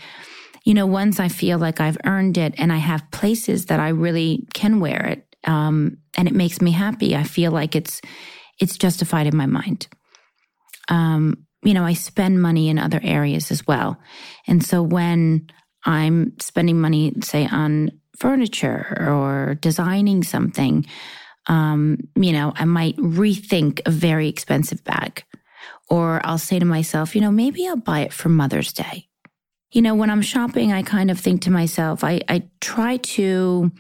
you 0.65 0.75
know, 0.75 0.87
once 0.87 1.19
I 1.19 1.29
feel 1.29 1.59
like 1.59 1.81
I've 1.81 1.99
earned 2.05 2.39
it 2.39 2.55
and 2.59 2.73
I 2.73 2.77
have 2.77 3.11
places 3.11 3.67
that 3.67 3.81
I 3.81 3.89
really 3.89 4.47
can 4.55 4.81
wear 4.81 5.07
it, 5.07 5.37
um, 5.45 5.99
and 6.17 6.29
it 6.29 6.35
makes 6.35 6.61
me 6.61 6.73
happy, 6.73 7.17
I 7.17 7.23
feel 7.23 7.53
like 7.53 7.75
it's, 7.75 8.01
it's 8.59 8.77
justified 8.77 9.27
in 9.27 9.37
my 9.37 9.47
mind. 9.47 9.87
Um, 10.89 11.47
you 11.63 11.75
know, 11.75 11.85
I 11.85 11.93
spend 11.93 12.41
money 12.41 12.69
in 12.69 12.79
other 12.79 13.01
areas 13.03 13.51
as 13.51 13.67
well. 13.67 13.99
And 14.47 14.65
so 14.65 14.83
when 14.83 15.49
I'm 15.85 16.35
spending 16.41 16.81
money, 16.81 17.13
say, 17.23 17.47
on 17.47 17.91
furniture 18.19 18.97
or 19.01 19.57
designing 19.61 20.23
something, 20.23 20.87
um, 21.47 21.99
you 22.15 22.33
know, 22.33 22.53
I 22.55 22.65
might 22.65 22.97
rethink 22.97 23.81
a 23.87 23.91
very 23.91 24.29
expensive 24.29 24.85
bag. 24.85 25.25
Or 25.89 26.21
I'll 26.25 26.39
say 26.39 26.59
to 26.59 26.65
myself, 26.65 27.15
you 27.15 27.21
know, 27.21 27.33
maybe 27.33 27.67
I'll 27.67 27.77
buy 27.77 28.01
it 28.01 28.13
for 28.13 28.29
Mother's 28.29 28.73
Day. 28.73 29.09
You 29.73 29.83
know, 29.83 29.95
when 29.95 30.11
I'm 30.11 30.23
shopping, 30.23 30.73
I 30.73 30.83
kind 30.83 31.11
of 31.11 31.19
think 31.19 31.43
to 31.43 31.51
myself, 31.51 32.05
I, 32.05 32.21
I 32.29 32.49
try 32.61 32.99
to 32.99 33.73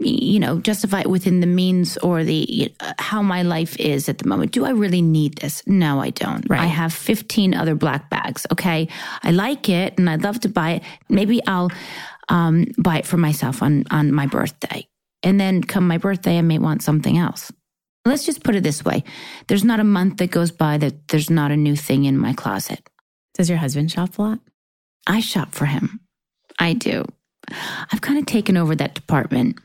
you 0.00 0.40
know, 0.40 0.58
justify 0.60 1.00
it 1.00 1.10
within 1.10 1.40
the 1.40 1.46
means 1.46 1.98
or 1.98 2.24
the 2.24 2.72
uh, 2.80 2.94
how 2.98 3.20
my 3.20 3.42
life 3.42 3.78
is 3.78 4.08
at 4.08 4.18
the 4.18 4.26
moment. 4.26 4.52
Do 4.52 4.64
I 4.64 4.70
really 4.70 5.02
need 5.02 5.36
this? 5.38 5.62
No, 5.66 6.00
I 6.00 6.10
don't. 6.10 6.48
Right. 6.48 6.60
I 6.60 6.66
have 6.66 6.92
15 6.92 7.54
other 7.54 7.74
black 7.74 8.08
bags. 8.08 8.46
Okay. 8.50 8.88
I 9.22 9.30
like 9.30 9.68
it 9.68 9.98
and 9.98 10.08
I'd 10.08 10.22
love 10.22 10.40
to 10.40 10.48
buy 10.48 10.70
it. 10.72 10.82
Maybe 11.10 11.44
I'll 11.46 11.70
um, 12.30 12.66
buy 12.78 12.98
it 12.98 13.06
for 13.06 13.18
myself 13.18 13.62
on, 13.62 13.84
on 13.90 14.12
my 14.12 14.26
birthday. 14.26 14.86
And 15.22 15.38
then 15.38 15.62
come 15.62 15.86
my 15.86 15.98
birthday, 15.98 16.38
I 16.38 16.42
may 16.42 16.58
want 16.58 16.82
something 16.82 17.18
else. 17.18 17.52
Let's 18.06 18.24
just 18.24 18.42
put 18.42 18.54
it 18.54 18.62
this 18.62 18.82
way. 18.82 19.04
There's 19.48 19.64
not 19.64 19.80
a 19.80 19.84
month 19.84 20.16
that 20.18 20.30
goes 20.30 20.50
by 20.50 20.78
that 20.78 21.08
there's 21.08 21.28
not 21.28 21.50
a 21.50 21.56
new 21.56 21.76
thing 21.76 22.06
in 22.06 22.16
my 22.16 22.32
closet. 22.32 22.88
Does 23.34 23.50
your 23.50 23.58
husband 23.58 23.90
shop 23.90 24.18
a 24.18 24.22
lot? 24.22 24.38
I 25.06 25.20
shop 25.20 25.52
for 25.52 25.66
him. 25.66 26.00
I 26.58 26.72
do. 26.72 27.04
I've 27.48 28.00
kind 28.00 28.18
of 28.18 28.26
taken 28.26 28.56
over 28.56 28.74
that 28.76 28.94
department. 28.94 29.58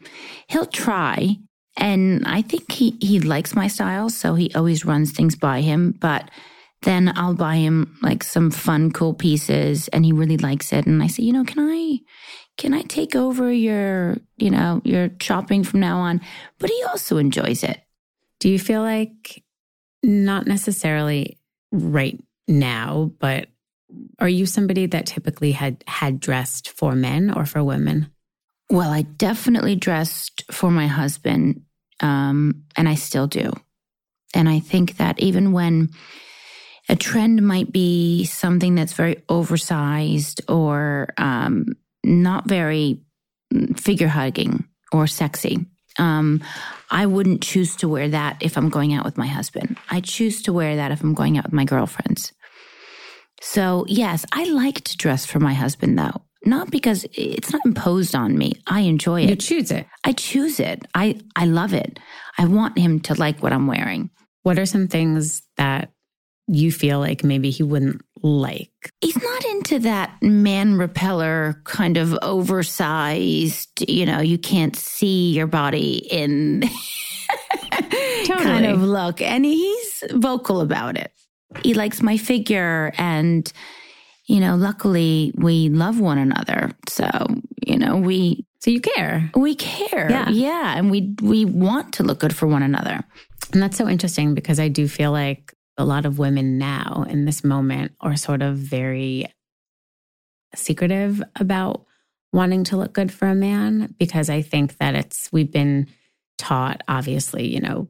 He'll 0.48 0.66
try, 0.66 1.38
and 1.78 2.26
I 2.26 2.42
think 2.42 2.72
he, 2.72 2.98
he 3.02 3.20
likes 3.20 3.56
my 3.56 3.68
style, 3.68 4.10
so 4.10 4.36
he 4.36 4.54
always 4.54 4.86
runs 4.86 5.12
things 5.12 5.36
by 5.36 5.62
him. 5.62 5.96
But 6.00 6.30
then 6.82 7.12
I'll 7.16 7.34
buy 7.34 7.56
him 7.56 7.98
like 8.02 8.24
some 8.24 8.52
fun, 8.52 8.92
cool 8.92 9.14
pieces, 9.14 9.88
and 9.90 10.06
he 10.06 10.12
really 10.12 10.38
likes 10.38 10.72
it. 10.72 10.86
And 10.86 11.02
I 11.02 11.08
say, 11.08 11.24
you 11.24 11.34
know, 11.34 11.44
can 11.44 11.60
I 11.60 12.00
can 12.58 12.74
I 12.74 12.84
take 12.84 13.16
over 13.16 13.52
your, 13.52 14.18
you 14.38 14.50
know, 14.50 14.82
your 14.86 15.10
shopping 15.20 15.64
from 15.64 15.82
now 15.82 15.98
on? 15.98 16.22
But 16.60 16.70
he 16.70 16.84
also 16.84 17.18
enjoys 17.18 17.64
it. 17.64 17.82
Do 18.40 18.50
you 18.50 18.60
feel 18.60 18.82
like 18.82 19.44
not 20.04 20.48
necessarily 20.48 21.40
right 21.72 22.22
now, 22.48 23.12
but 23.20 23.48
are 24.20 24.30
you 24.30 24.46
somebody 24.46 24.86
that 24.88 25.06
typically 25.06 25.52
had 25.52 25.84
had 25.88 26.20
dressed 26.20 26.70
for 26.70 26.96
men 26.96 27.32
or 27.32 27.46
for 27.46 27.64
women? 27.64 28.12
Well, 28.70 28.92
I 28.92 29.04
definitely 29.04 29.76
dressed 29.76 30.44
for 30.52 30.72
my 30.72 30.88
husband, 30.88 31.62
um, 32.00 32.64
and 32.76 32.90
I 32.90 32.96
still 32.96 33.28
do. 33.28 33.54
And 34.34 34.50
I 34.50 34.60
think 34.60 34.98
that 34.98 35.20
even 35.20 35.52
when 35.52 35.90
a 36.90 36.96
trend 36.96 37.46
might 37.46 37.72
be 37.72 38.26
something 38.26 38.76
that's 38.76 38.94
very 38.94 39.24
oversized 39.30 40.42
or 40.50 41.08
um, 41.18 41.68
not 42.04 42.48
very 42.48 43.02
figure 43.76 44.08
hugging 44.08 44.66
or 44.92 45.08
sexy, 45.08 45.66
um, 45.98 46.44
I 46.92 47.06
wouldn't 47.06 47.42
choose 47.42 47.76
to 47.78 47.88
wear 47.88 48.10
that 48.10 48.38
if 48.42 48.58
I'm 48.58 48.70
going 48.70 48.94
out 48.94 49.06
with 49.06 49.18
my 49.18 49.28
husband. 49.28 49.78
I 49.90 50.02
choose 50.02 50.42
to 50.44 50.54
wear 50.54 50.76
that 50.76 50.92
if 50.92 51.02
I'm 51.02 51.14
going 51.14 51.38
out 51.38 51.46
with 51.46 51.54
my 51.54 51.66
girlfriends. 51.66 52.34
So, 53.42 53.86
yes, 53.88 54.26
I 54.32 54.46
like 54.46 54.82
to 54.86 54.98
dress 54.98 55.26
for 55.26 55.40
my 55.40 55.54
husband 55.54 55.98
though. 55.98 56.22
Not 56.46 56.70
because 56.70 57.06
it's 57.14 57.52
not 57.52 57.66
imposed 57.66 58.16
on 58.16 58.38
me. 58.38 58.54
I 58.68 58.82
enjoy 58.82 59.24
it. 59.24 59.30
You 59.30 59.36
choose 59.36 59.72
it. 59.72 59.88
I 60.04 60.14
choose 60.14 60.60
it. 60.60 60.86
I 60.94 61.20
I 61.36 61.46
love 61.46 61.74
it. 61.74 62.00
I 62.38 62.46
want 62.46 62.78
him 62.78 63.00
to 63.02 63.16
like 63.16 63.42
what 63.42 63.52
I'm 63.52 63.66
wearing. 63.66 64.12
What 64.44 64.60
are 64.60 64.66
some 64.68 64.88
things 64.88 65.42
that 65.58 65.92
you 66.48 66.72
feel 66.72 67.00
like 67.00 67.24
maybe 67.24 67.50
he 67.50 67.64
wouldn't 67.64 68.04
like? 68.22 68.70
He's 69.02 69.20
not 69.20 69.46
into 69.46 69.80
that 69.80 70.22
man 70.22 70.78
repeller 70.78 71.60
kind 71.64 71.98
of 71.98 72.16
oversized, 72.22 73.90
you 73.90 74.06
know, 74.06 74.20
you 74.20 74.38
can't 74.38 74.76
see 74.76 75.32
your 75.32 75.48
body 75.48 75.98
in 76.12 76.62
totally. 78.26 78.44
kind 78.44 78.66
of 78.68 78.84
look. 78.84 79.20
And 79.20 79.44
he's 79.46 80.04
vocal 80.12 80.62
about 80.62 80.96
it 80.96 81.12
he 81.64 81.74
likes 81.74 82.02
my 82.02 82.18
figure 82.18 82.94
and 82.98 83.52
you 84.26 84.40
know 84.40 84.56
luckily 84.56 85.34
we 85.38 85.70
love 85.70 86.00
one 86.00 86.18
another. 86.18 86.72
So 86.90 87.10
you 87.66 87.78
know 87.78 87.98
we 87.98 88.46
so 88.60 88.72
you 88.72 88.82
care. 88.82 89.30
we 89.36 89.56
care. 89.56 90.10
Yeah. 90.10 90.30
Yeah. 90.30 90.78
And 90.78 90.90
we 90.90 91.16
we 91.22 91.46
want 91.46 91.94
to 91.96 92.04
look 92.04 92.20
good 92.20 92.36
for 92.36 92.48
one 92.48 92.64
another. 92.64 93.04
And 93.54 93.62
that's 93.62 93.78
so 93.78 93.88
interesting 93.88 94.34
because 94.34 94.60
i 94.60 94.68
do 94.68 94.88
feel 94.88 95.12
like 95.12 95.54
a 95.78 95.86
lot 95.86 96.06
of 96.06 96.20
women 96.20 96.58
now 96.58 97.06
in 97.08 97.26
this 97.26 97.44
moment 97.44 97.92
are 98.02 98.16
sort 98.16 98.42
of 98.42 98.58
very 98.58 99.32
secretive 100.56 101.22
about 101.36 101.86
wanting 102.32 102.64
to 102.66 102.78
look 102.78 102.94
good 102.94 103.12
for 103.12 103.28
a 103.28 103.36
man 103.36 103.94
because 104.00 104.30
i 104.30 104.42
think 104.42 104.78
that 104.78 104.96
it's 104.96 105.30
we've 105.32 105.52
been 105.52 105.88
taught 106.38 106.82
obviously 106.88 107.48
you 107.48 107.60
know 107.60 107.88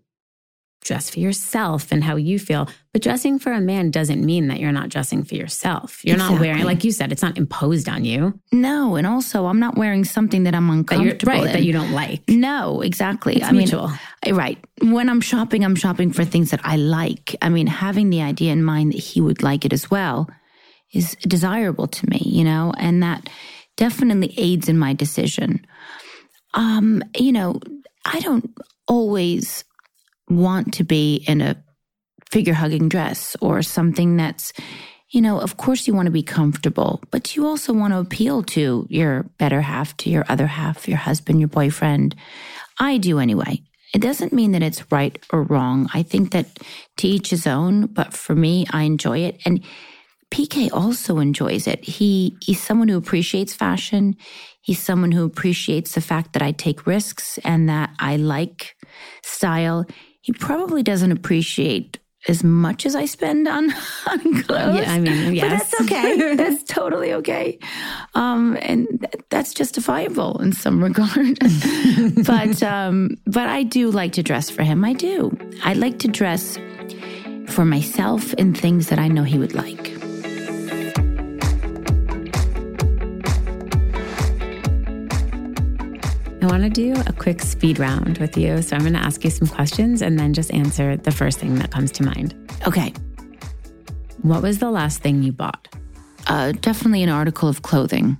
dress 0.86 1.10
for 1.10 1.20
yourself 1.20 1.92
and 1.92 2.04
how 2.04 2.16
you 2.16 2.40
feel. 2.40 2.70
But 2.94 3.02
dressing 3.02 3.40
for 3.40 3.52
a 3.52 3.60
man 3.60 3.92
doesn't 3.92 4.24
mean 4.24 4.48
that 4.48 4.60
you're 4.60 4.72
not 4.72 4.90
dressing 4.90 5.24
for 5.24 5.36
yourself. 5.36 6.06
You're 6.06 6.16
exactly. 6.16 6.36
not 6.36 6.42
wearing, 6.42 6.64
like 6.64 6.84
you 6.86 6.92
said, 6.92 7.12
it's 7.12 7.22
not 7.22 7.38
imposed 7.38 7.90
on 7.90 8.06
you. 8.06 8.40
No. 8.54 8.96
And 8.96 9.06
also, 9.06 9.48
I'm 9.48 9.60
not 9.60 9.76
wearing 9.76 10.06
something 10.06 10.44
that 10.44 10.56
I'm 10.56 10.70
uncomfortable 10.70 11.18
that 11.18 11.28
right, 11.28 11.48
in. 11.48 11.54
that 11.54 11.64
you 11.64 11.74
don't 11.74 11.92
like. 11.92 12.22
No, 12.30 12.82
exactly. 12.82 13.36
It's 13.36 13.46
I 13.46 13.52
mutual. 13.52 13.92
mean, 14.26 14.36
right. 14.36 14.64
When 14.82 15.10
I'm 15.10 15.22
shopping, 15.22 15.66
I'm 15.66 15.76
shopping 15.76 16.14
for 16.14 16.24
things 16.24 16.52
that 16.52 16.62
I 16.64 16.78
like. 16.78 17.36
I 17.42 17.50
mean, 17.50 17.68
having 17.68 18.12
the 18.12 18.22
idea 18.22 18.54
in 18.54 18.64
mind 18.64 18.94
that 18.94 19.00
he 19.00 19.20
would 19.20 19.44
like 19.44 19.66
it 19.66 19.74
as 19.74 19.92
well 19.92 20.30
is 20.94 21.16
desirable 21.28 21.88
to 21.88 22.10
me, 22.10 22.22
you 22.24 22.44
know, 22.44 22.72
and 22.78 23.04
that 23.04 23.28
definitely 23.76 24.34
aids 24.38 24.70
in 24.70 24.78
my 24.78 24.94
decision. 24.94 25.66
Um, 26.54 27.04
you 27.18 27.34
know, 27.34 27.60
I 28.06 28.20
don't 28.22 28.56
always 28.88 29.66
want 30.30 30.74
to 30.76 30.84
be 30.84 31.24
in 31.28 31.42
a 31.42 31.56
figure 32.30 32.54
hugging 32.54 32.90
dress 32.90 33.36
or 33.42 33.62
something 33.62 34.18
that's, 34.18 34.54
you 35.10 35.22
know, 35.22 35.40
of 35.40 35.58
course 35.58 35.88
you 35.88 35.94
want 35.94 36.08
to 36.08 36.12
be 36.12 36.24
comfortable, 36.24 37.02
but 37.12 37.36
you 37.36 37.46
also 37.46 37.74
want 37.74 37.94
to 37.94 38.00
appeal 38.00 38.44
to 38.44 38.88
your 38.90 39.24
better 39.38 39.62
half, 39.62 39.96
to 39.98 40.10
your 40.10 40.26
other 40.28 40.48
half, 40.48 40.88
your 40.88 40.98
husband, 40.98 41.40
your 41.40 41.48
boyfriend. 41.48 42.16
I 42.80 42.98
do 42.98 43.20
anyway. 43.20 43.62
It 43.94 44.02
doesn't 44.02 44.34
mean 44.34 44.52
that 44.52 44.64
it's 44.64 44.92
right 44.92 45.18
or 45.32 45.44
wrong. 45.44 45.88
I 45.94 46.04
think 46.04 46.32
that 46.32 46.48
to 46.98 47.08
each 47.08 47.30
his 47.30 47.48
own, 47.48 47.86
but 47.86 48.14
for 48.14 48.36
me, 48.36 48.66
I 48.72 48.84
enjoy 48.84 49.20
it. 49.20 49.40
And 49.46 49.64
PK 50.32 50.70
also 50.74 51.20
enjoys 51.20 51.68
it. 51.68 51.84
He 51.86 52.36
he's 52.42 52.62
someone 52.62 52.90
who 52.90 52.98
appreciates 52.98 53.54
fashion. 53.54 54.18
He's 54.62 54.82
someone 54.82 55.12
who 55.12 55.24
appreciates 55.24 55.94
the 55.94 56.02
fact 56.02 56.34
that 56.34 56.42
I 56.42 56.52
take 56.52 56.88
risks 56.88 57.38
and 57.46 57.70
that 57.70 57.92
I 58.00 58.18
like 58.18 58.76
style. 59.24 59.86
He 60.26 60.34
probably 60.34 60.82
doesn't 60.82 61.12
appreciate 61.12 62.00
as 62.28 62.44
much 62.44 62.88
as 62.88 62.96
I 62.96 63.06
spend 63.06 63.48
on, 63.48 63.72
on 64.08 64.42
clothes. 64.42 64.80
Yeah, 64.80 64.92
I 64.92 65.00
mean, 65.00 65.36
yes. 65.36 65.44
But 65.44 65.50
that's 65.50 65.82
okay. 65.82 66.36
that's 66.42 66.64
totally 66.64 67.14
okay. 67.14 67.60
Um, 68.16 68.58
and 68.64 68.88
th- 68.88 69.24
that's 69.30 69.54
justifiable 69.54 70.42
in 70.42 70.52
some 70.52 70.84
regard. 70.90 71.38
but, 72.26 72.64
um, 72.64 73.12
but 73.28 73.48
I 73.48 73.62
do 73.62 73.92
like 73.92 74.14
to 74.14 74.24
dress 74.24 74.50
for 74.50 74.64
him. 74.64 74.84
I 74.84 74.94
do. 74.94 75.38
I 75.64 75.74
like 75.74 76.00
to 76.00 76.08
dress 76.08 76.58
for 77.50 77.64
myself 77.64 78.34
in 78.34 78.56
things 78.56 78.90
that 78.90 78.98
I 78.98 79.08
know 79.08 79.22
he 79.22 79.38
would 79.38 79.54
like. 79.54 79.95
I 86.46 86.48
want 86.48 86.62
to 86.62 86.70
do 86.70 86.94
a 87.08 87.12
quick 87.12 87.42
speed 87.42 87.80
round 87.80 88.20
with 88.20 88.38
you. 88.38 88.62
So 88.62 88.76
I'm 88.76 88.84
going 88.84 88.94
to 88.94 89.00
ask 89.00 89.24
you 89.24 89.32
some 89.32 89.48
questions 89.48 90.04
and 90.04 90.20
then 90.20 90.32
just 90.32 90.54
answer 90.54 90.96
the 90.96 91.10
first 91.10 91.40
thing 91.40 91.56
that 91.56 91.72
comes 91.72 91.92
to 91.94 92.04
mind. 92.04 92.36
Okay. 92.68 92.94
What 94.22 94.44
was 94.44 94.60
the 94.60 94.70
last 94.70 95.02
thing 95.02 95.24
you 95.24 95.32
bought? 95.32 95.68
Uh, 96.28 96.52
definitely 96.52 97.02
an 97.02 97.10
article 97.10 97.50
of 97.50 97.64
clothing 97.64 98.20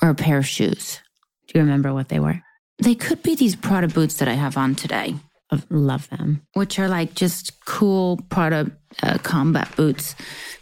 or 0.00 0.10
a 0.10 0.14
pair 0.14 0.38
of 0.38 0.46
shoes. 0.46 1.00
Do 1.48 1.58
you 1.58 1.64
remember 1.64 1.92
what 1.92 2.10
they 2.10 2.20
were? 2.20 2.40
They 2.78 2.94
could 2.94 3.24
be 3.24 3.34
these 3.34 3.56
Prada 3.56 3.88
boots 3.88 4.18
that 4.18 4.28
I 4.28 4.34
have 4.34 4.56
on 4.56 4.76
today, 4.76 5.16
I 5.50 5.60
love 5.68 6.08
them. 6.10 6.42
which 6.52 6.78
are 6.78 6.88
like 6.88 7.14
just 7.16 7.64
cool 7.64 8.20
Prada 8.28 8.70
uh, 9.02 9.18
combat 9.18 9.68
boots, 9.74 10.14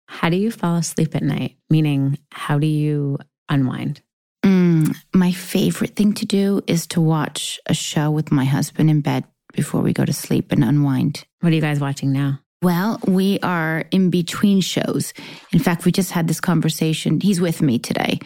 How 0.09 0.31
do 0.31 0.37
you 0.37 0.51
fall 0.51 0.77
asleep 0.77 1.15
at 1.15 1.23
night? 1.23 1.57
Meaning, 1.69 2.19
how 2.33 2.59
do 2.59 2.67
you 2.67 3.19
unwind? 3.49 4.01
Mm, 4.45 4.97
my 5.15 5.33
favorite 5.33 5.97
thing 5.97 6.13
to 6.15 6.27
do 6.27 6.63
is 6.67 6.87
to 6.89 7.01
watch 7.01 7.61
a 7.67 7.75
show 7.75 8.11
with 8.11 8.33
my 8.33 8.45
husband 8.45 8.89
in 8.91 9.01
bed 9.01 9.25
before 9.53 9.81
we 9.81 9.93
go 9.93 10.05
to 10.05 10.13
sleep 10.13 10.53
and 10.53 10.63
unwind. 10.63 11.25
What 11.41 11.53
are 11.53 11.57
you 11.57 11.61
guys 11.61 11.81
watching 11.81 12.13
now? 12.13 12.41
Well, 12.63 12.99
we 13.07 13.39
are 13.41 13.85
in 13.91 14.11
between 14.11 14.61
shows. 14.61 15.13
In 15.53 15.59
fact, 15.59 15.85
we 15.85 15.93
just 15.93 16.11
had 16.11 16.27
this 16.27 16.41
conversation. 16.41 17.21
He's 17.21 17.41
with 17.41 17.61
me 17.61 17.79
today. 17.79 18.19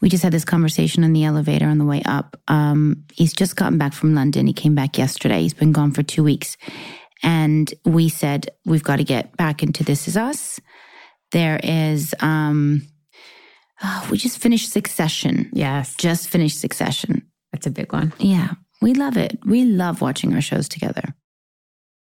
We 0.00 0.08
just 0.08 0.22
had 0.22 0.32
this 0.32 0.44
conversation 0.44 1.04
in 1.04 1.12
the 1.12 1.24
elevator 1.24 1.66
on 1.66 1.78
the 1.78 1.84
way 1.84 2.02
up. 2.04 2.36
Um, 2.48 3.04
he's 3.12 3.32
just 3.32 3.56
gotten 3.56 3.78
back 3.78 3.92
from 3.92 4.14
London. 4.14 4.46
He 4.46 4.52
came 4.52 4.74
back 4.74 4.98
yesterday. 4.98 5.42
He's 5.42 5.54
been 5.54 5.72
gone 5.72 5.92
for 5.92 6.02
two 6.02 6.24
weeks. 6.24 6.56
And 7.22 7.72
we 7.84 8.08
said, 8.08 8.48
we've 8.64 8.84
got 8.84 8.96
to 8.96 9.04
get 9.04 9.36
back 9.36 9.62
into 9.62 9.84
This 9.84 10.08
Is 10.08 10.16
Us. 10.16 10.60
There 11.32 11.58
is, 11.62 12.14
um, 12.20 12.82
oh, 13.82 14.08
we 14.10 14.18
just 14.18 14.38
finished 14.38 14.70
Succession. 14.70 15.50
Yes. 15.52 15.94
Just 15.96 16.28
finished 16.28 16.60
Succession. 16.60 17.26
That's 17.52 17.66
a 17.66 17.70
big 17.70 17.92
one. 17.92 18.12
Yeah, 18.18 18.52
we 18.80 18.94
love 18.94 19.16
it. 19.16 19.38
We 19.44 19.64
love 19.64 20.00
watching 20.00 20.34
our 20.34 20.40
shows 20.42 20.68
together. 20.68 21.14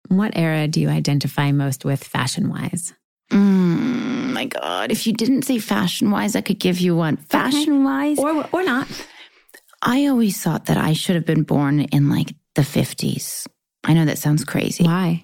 What 0.09 0.35
era 0.35 0.67
do 0.67 0.81
you 0.81 0.89
identify 0.89 1.51
most 1.51 1.85
with 1.85 2.03
fashion 2.03 2.49
wise? 2.49 2.93
Mm, 3.31 4.33
my 4.33 4.45
God. 4.45 4.91
If 4.91 5.05
you 5.07 5.13
didn't 5.13 5.43
say 5.43 5.59
fashion 5.59 6.11
wise, 6.11 6.35
I 6.35 6.41
could 6.41 6.59
give 6.59 6.79
you 6.79 6.95
one. 6.95 7.17
Fashion 7.17 7.83
wise, 7.83 8.17
Or, 8.17 8.47
or 8.51 8.63
not. 8.63 8.87
I 9.81 10.07
always 10.07 10.41
thought 10.41 10.65
that 10.65 10.77
I 10.77 10.93
should 10.93 11.15
have 11.15 11.25
been 11.25 11.43
born 11.43 11.81
in 11.81 12.09
like 12.09 12.33
the 12.55 12.63
50s. 12.63 13.45
I 13.83 13.93
know 13.93 14.05
that 14.05 14.17
sounds 14.17 14.43
crazy. 14.43 14.83
Why? 14.83 15.23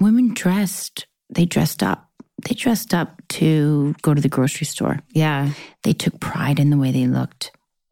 Women 0.00 0.34
dressed, 0.34 1.06
they 1.30 1.44
dressed 1.46 1.82
up. 1.82 2.10
They 2.44 2.54
dressed 2.54 2.92
up 2.94 3.20
to 3.30 3.94
go 4.02 4.14
to 4.14 4.20
the 4.20 4.28
grocery 4.28 4.66
store. 4.66 5.00
Yeah. 5.10 5.52
They 5.84 5.92
took 5.92 6.20
pride 6.20 6.60
in 6.60 6.70
the 6.70 6.76
way 6.76 6.92
they 6.92 7.06
looked, 7.06 7.50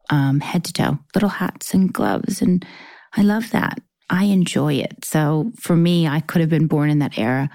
um, 0.09 0.39
head 0.39 0.63
to 0.65 0.73
toe, 0.73 0.99
little 1.15 1.29
hats 1.29 1.73
and 1.73 1.91
gloves. 1.91 2.41
And 2.41 2.65
I 3.15 3.23
love 3.23 3.49
that. 3.51 3.79
I 4.09 4.25
enjoy 4.25 4.75
it. 4.75 5.03
So 5.03 5.51
for 5.59 5.75
me, 5.75 6.07
I 6.07 6.19
could 6.21 6.41
have 6.41 6.49
been 6.49 6.67
born 6.67 6.89
in 6.89 6.99
that 6.99 7.17
era. 7.17 7.49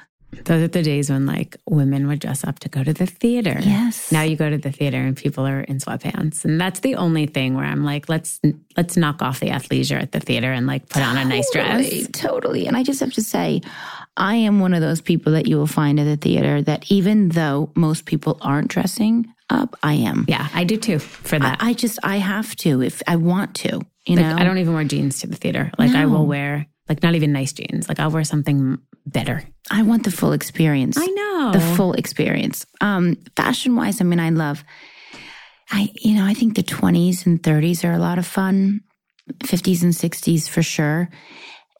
Those 0.44 0.62
are 0.62 0.68
the 0.68 0.82
days 0.82 1.10
when 1.10 1.26
like 1.26 1.58
women 1.68 2.08
would 2.08 2.18
dress 2.18 2.42
up 2.42 2.58
to 2.60 2.68
go 2.70 2.82
to 2.82 2.94
the 2.94 3.04
theater. 3.04 3.58
Yes. 3.60 4.10
Now 4.10 4.22
you 4.22 4.34
go 4.34 4.48
to 4.48 4.56
the 4.56 4.72
theater 4.72 4.96
and 4.96 5.14
people 5.14 5.46
are 5.46 5.60
in 5.60 5.78
sweatpants. 5.78 6.46
And 6.46 6.58
that's 6.58 6.80
the 6.80 6.94
only 6.94 7.26
thing 7.26 7.54
where 7.54 7.66
I'm 7.66 7.84
like, 7.84 8.08
let's 8.08 8.40
let's 8.74 8.96
knock 8.96 9.20
off 9.20 9.40
the 9.40 9.48
athleisure 9.48 10.00
at 10.00 10.12
the 10.12 10.20
theater 10.20 10.50
and 10.50 10.66
like 10.66 10.88
put 10.88 11.02
on 11.02 11.18
a 11.18 11.24
nice 11.26 11.50
Totally, 11.50 11.88
dress. 11.90 12.08
Totally. 12.12 12.66
And 12.66 12.78
I 12.78 12.82
just 12.82 13.00
have 13.00 13.12
to 13.12 13.22
say, 13.22 13.60
I 14.16 14.36
am 14.36 14.60
one 14.60 14.72
of 14.72 14.80
those 14.80 15.02
people 15.02 15.32
that 15.32 15.46
you 15.46 15.58
will 15.58 15.66
find 15.66 16.00
at 16.00 16.04
the 16.04 16.16
theater 16.16 16.62
that 16.62 16.90
even 16.90 17.30
though 17.30 17.70
most 17.76 18.06
people 18.06 18.38
aren't 18.40 18.68
dressing 18.68 19.26
up, 19.50 19.76
I 19.82 19.94
am. 19.94 20.24
Yeah, 20.28 20.48
I 20.54 20.64
do 20.64 20.78
too 20.78 20.98
for 20.98 21.38
that. 21.38 21.62
I, 21.62 21.70
I 21.70 21.72
just, 21.74 21.98
I 22.02 22.16
have 22.16 22.56
to 22.56 22.82
if 22.82 23.02
I 23.06 23.16
want 23.16 23.54
to, 23.56 23.82
you 24.06 24.16
like 24.16 24.26
know? 24.26 24.36
I 24.36 24.44
don't 24.44 24.58
even 24.58 24.74
wear 24.74 24.84
jeans 24.84 25.20
to 25.20 25.26
the 25.26 25.36
theater. 25.36 25.70
Like 25.78 25.94
I 25.94 26.06
will 26.06 26.26
wear 26.26 26.66
like 26.88 27.02
not 27.02 27.14
even 27.14 27.32
nice 27.32 27.52
jeans. 27.52 27.88
Like 27.88 28.00
I'll 28.00 28.10
wear 28.10 28.24
something 28.24 28.78
better. 29.06 29.42
I 29.70 29.82
want 29.82 30.04
the 30.04 30.10
full 30.10 30.32
experience. 30.32 30.96
I 30.98 31.06
know. 31.06 31.50
The 31.52 31.60
full 31.76 31.92
experience. 31.94 32.66
Um, 32.80 33.16
fashion 33.36 33.76
wise, 33.76 34.00
I 34.00 34.04
mean, 34.04 34.20
I 34.20 34.30
love, 34.30 34.64
I, 35.70 35.90
you 35.94 36.14
know, 36.14 36.24
I 36.24 36.34
think 36.34 36.56
the 36.56 36.62
20s 36.62 37.26
and 37.26 37.42
30s 37.42 37.84
are 37.88 37.92
a 37.92 37.98
lot 37.98 38.18
of 38.18 38.26
fun, 38.26 38.80
50s 39.44 39.82
and 39.82 39.92
60s 39.92 40.48
for 40.48 40.62
sure. 40.62 41.08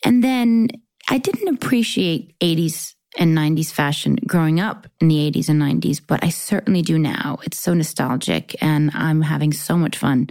And 0.05 0.23
then 0.23 0.69
I 1.09 1.19
didn't 1.19 1.55
appreciate 1.55 2.39
80s 2.41 2.95
and 3.19 3.37
90s 3.37 3.71
fashion 3.71 4.17
growing 4.27 4.59
up 4.59 4.87
in 5.01 5.09
the 5.09 5.31
80s 5.31 5.49
and 5.49 5.61
90s, 5.61 6.01
but 6.05 6.25
I 6.25 6.31
certainly 6.31 6.83
do 6.83 6.99
now. 6.99 7.39
It's 7.43 7.59
so 7.59 7.75
nostalgic 7.75 8.57
and 8.63 8.91
I'm 8.95 9.21
having 9.21 9.53
so 9.53 9.77
much 9.77 9.99
fun 9.99 10.31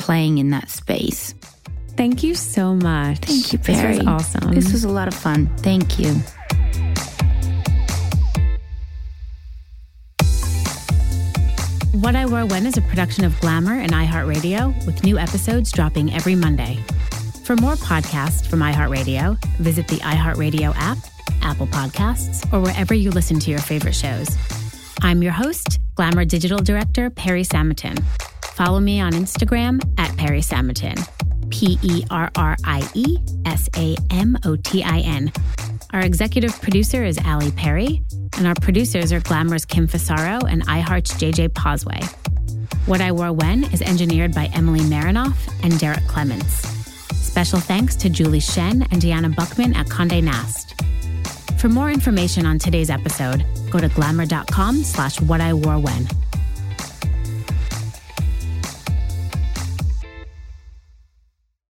playing 0.00 0.38
in 0.38 0.50
that 0.50 0.68
space. 0.70 1.34
Thank 1.96 2.22
you 2.22 2.34
so 2.34 2.74
much. 2.74 3.18
Thank 3.18 3.52
you, 3.52 3.58
This 3.58 3.76
Barry. 3.76 3.98
was 3.98 4.06
awesome. 4.06 4.52
This 4.54 4.72
was 4.72 4.84
a 4.84 4.88
lot 4.88 5.06
of 5.08 5.14
fun. 5.14 5.48
Thank 5.58 5.98
you. 5.98 6.14
What 11.92 12.16
I 12.16 12.24
Wore 12.24 12.46
When 12.46 12.66
is 12.66 12.76
a 12.78 12.82
production 12.82 13.24
of 13.24 13.38
Glamour 13.40 13.74
and 13.74 13.92
iHeartRadio 13.92 14.86
with 14.86 15.02
new 15.04 15.18
episodes 15.18 15.70
dropping 15.72 16.12
every 16.14 16.34
Monday. 16.34 16.78
For 17.44 17.56
more 17.56 17.74
podcasts 17.74 18.46
from 18.46 18.60
iHeartRadio, 18.60 19.36
visit 19.56 19.86
the 19.88 19.96
iHeartRadio 19.96 20.72
app, 20.76 20.98
Apple 21.42 21.66
Podcasts, 21.66 22.50
or 22.52 22.60
wherever 22.60 22.94
you 22.94 23.10
listen 23.10 23.38
to 23.40 23.50
your 23.50 23.58
favorite 23.60 23.94
shows. 23.94 24.28
I'm 25.02 25.22
your 25.22 25.32
host, 25.32 25.78
Glamour 25.96 26.24
Digital 26.24 26.58
Director 26.58 27.10
Perrie 27.10 27.46
Samotin. 27.46 28.02
Follow 28.60 28.78
me 28.78 29.00
on 29.00 29.12
Instagram 29.12 29.80
at 29.96 30.10
Perrie 30.18 30.44
Samotin. 30.44 30.98
P 31.48 31.78
E 31.80 32.04
R 32.10 32.30
R 32.36 32.58
I 32.62 32.86
E 32.92 33.16
S 33.46 33.70
A 33.74 33.96
M 34.10 34.36
O 34.44 34.54
T 34.54 34.84
I 34.84 34.98
N. 34.98 35.32
Our 35.94 36.00
executive 36.00 36.60
producer 36.60 37.02
is 37.02 37.18
Ali 37.24 37.52
Perry, 37.52 38.02
and 38.36 38.46
our 38.46 38.54
producers 38.56 39.14
are 39.14 39.20
Glamour's 39.20 39.64
Kim 39.64 39.88
Fasaro 39.88 40.42
and 40.46 40.66
iHeart's 40.66 41.14
JJ 41.14 41.54
Posway. 41.54 42.04
What 42.84 43.00
I 43.00 43.12
Wore 43.12 43.32
When 43.32 43.64
is 43.72 43.80
engineered 43.80 44.34
by 44.34 44.50
Emily 44.52 44.80
Marinoff 44.80 45.38
and 45.64 45.80
Derek 45.80 46.06
Clements. 46.06 46.68
Special 47.16 47.60
thanks 47.60 47.96
to 47.96 48.10
Julie 48.10 48.40
Shen 48.40 48.82
and 48.90 49.00
Deanna 49.00 49.34
Buckman 49.34 49.74
at 49.74 49.88
Conde 49.88 50.22
Nast. 50.22 50.74
For 51.58 51.70
more 51.70 51.90
information 51.90 52.44
on 52.44 52.58
today's 52.58 52.90
episode, 52.90 53.42
go 53.70 53.78
to 53.78 53.88
glamour.com 53.88 54.84
slash 54.84 55.18
what 55.18 55.40
I 55.40 55.54
wore 55.54 55.78
when. 55.78 56.06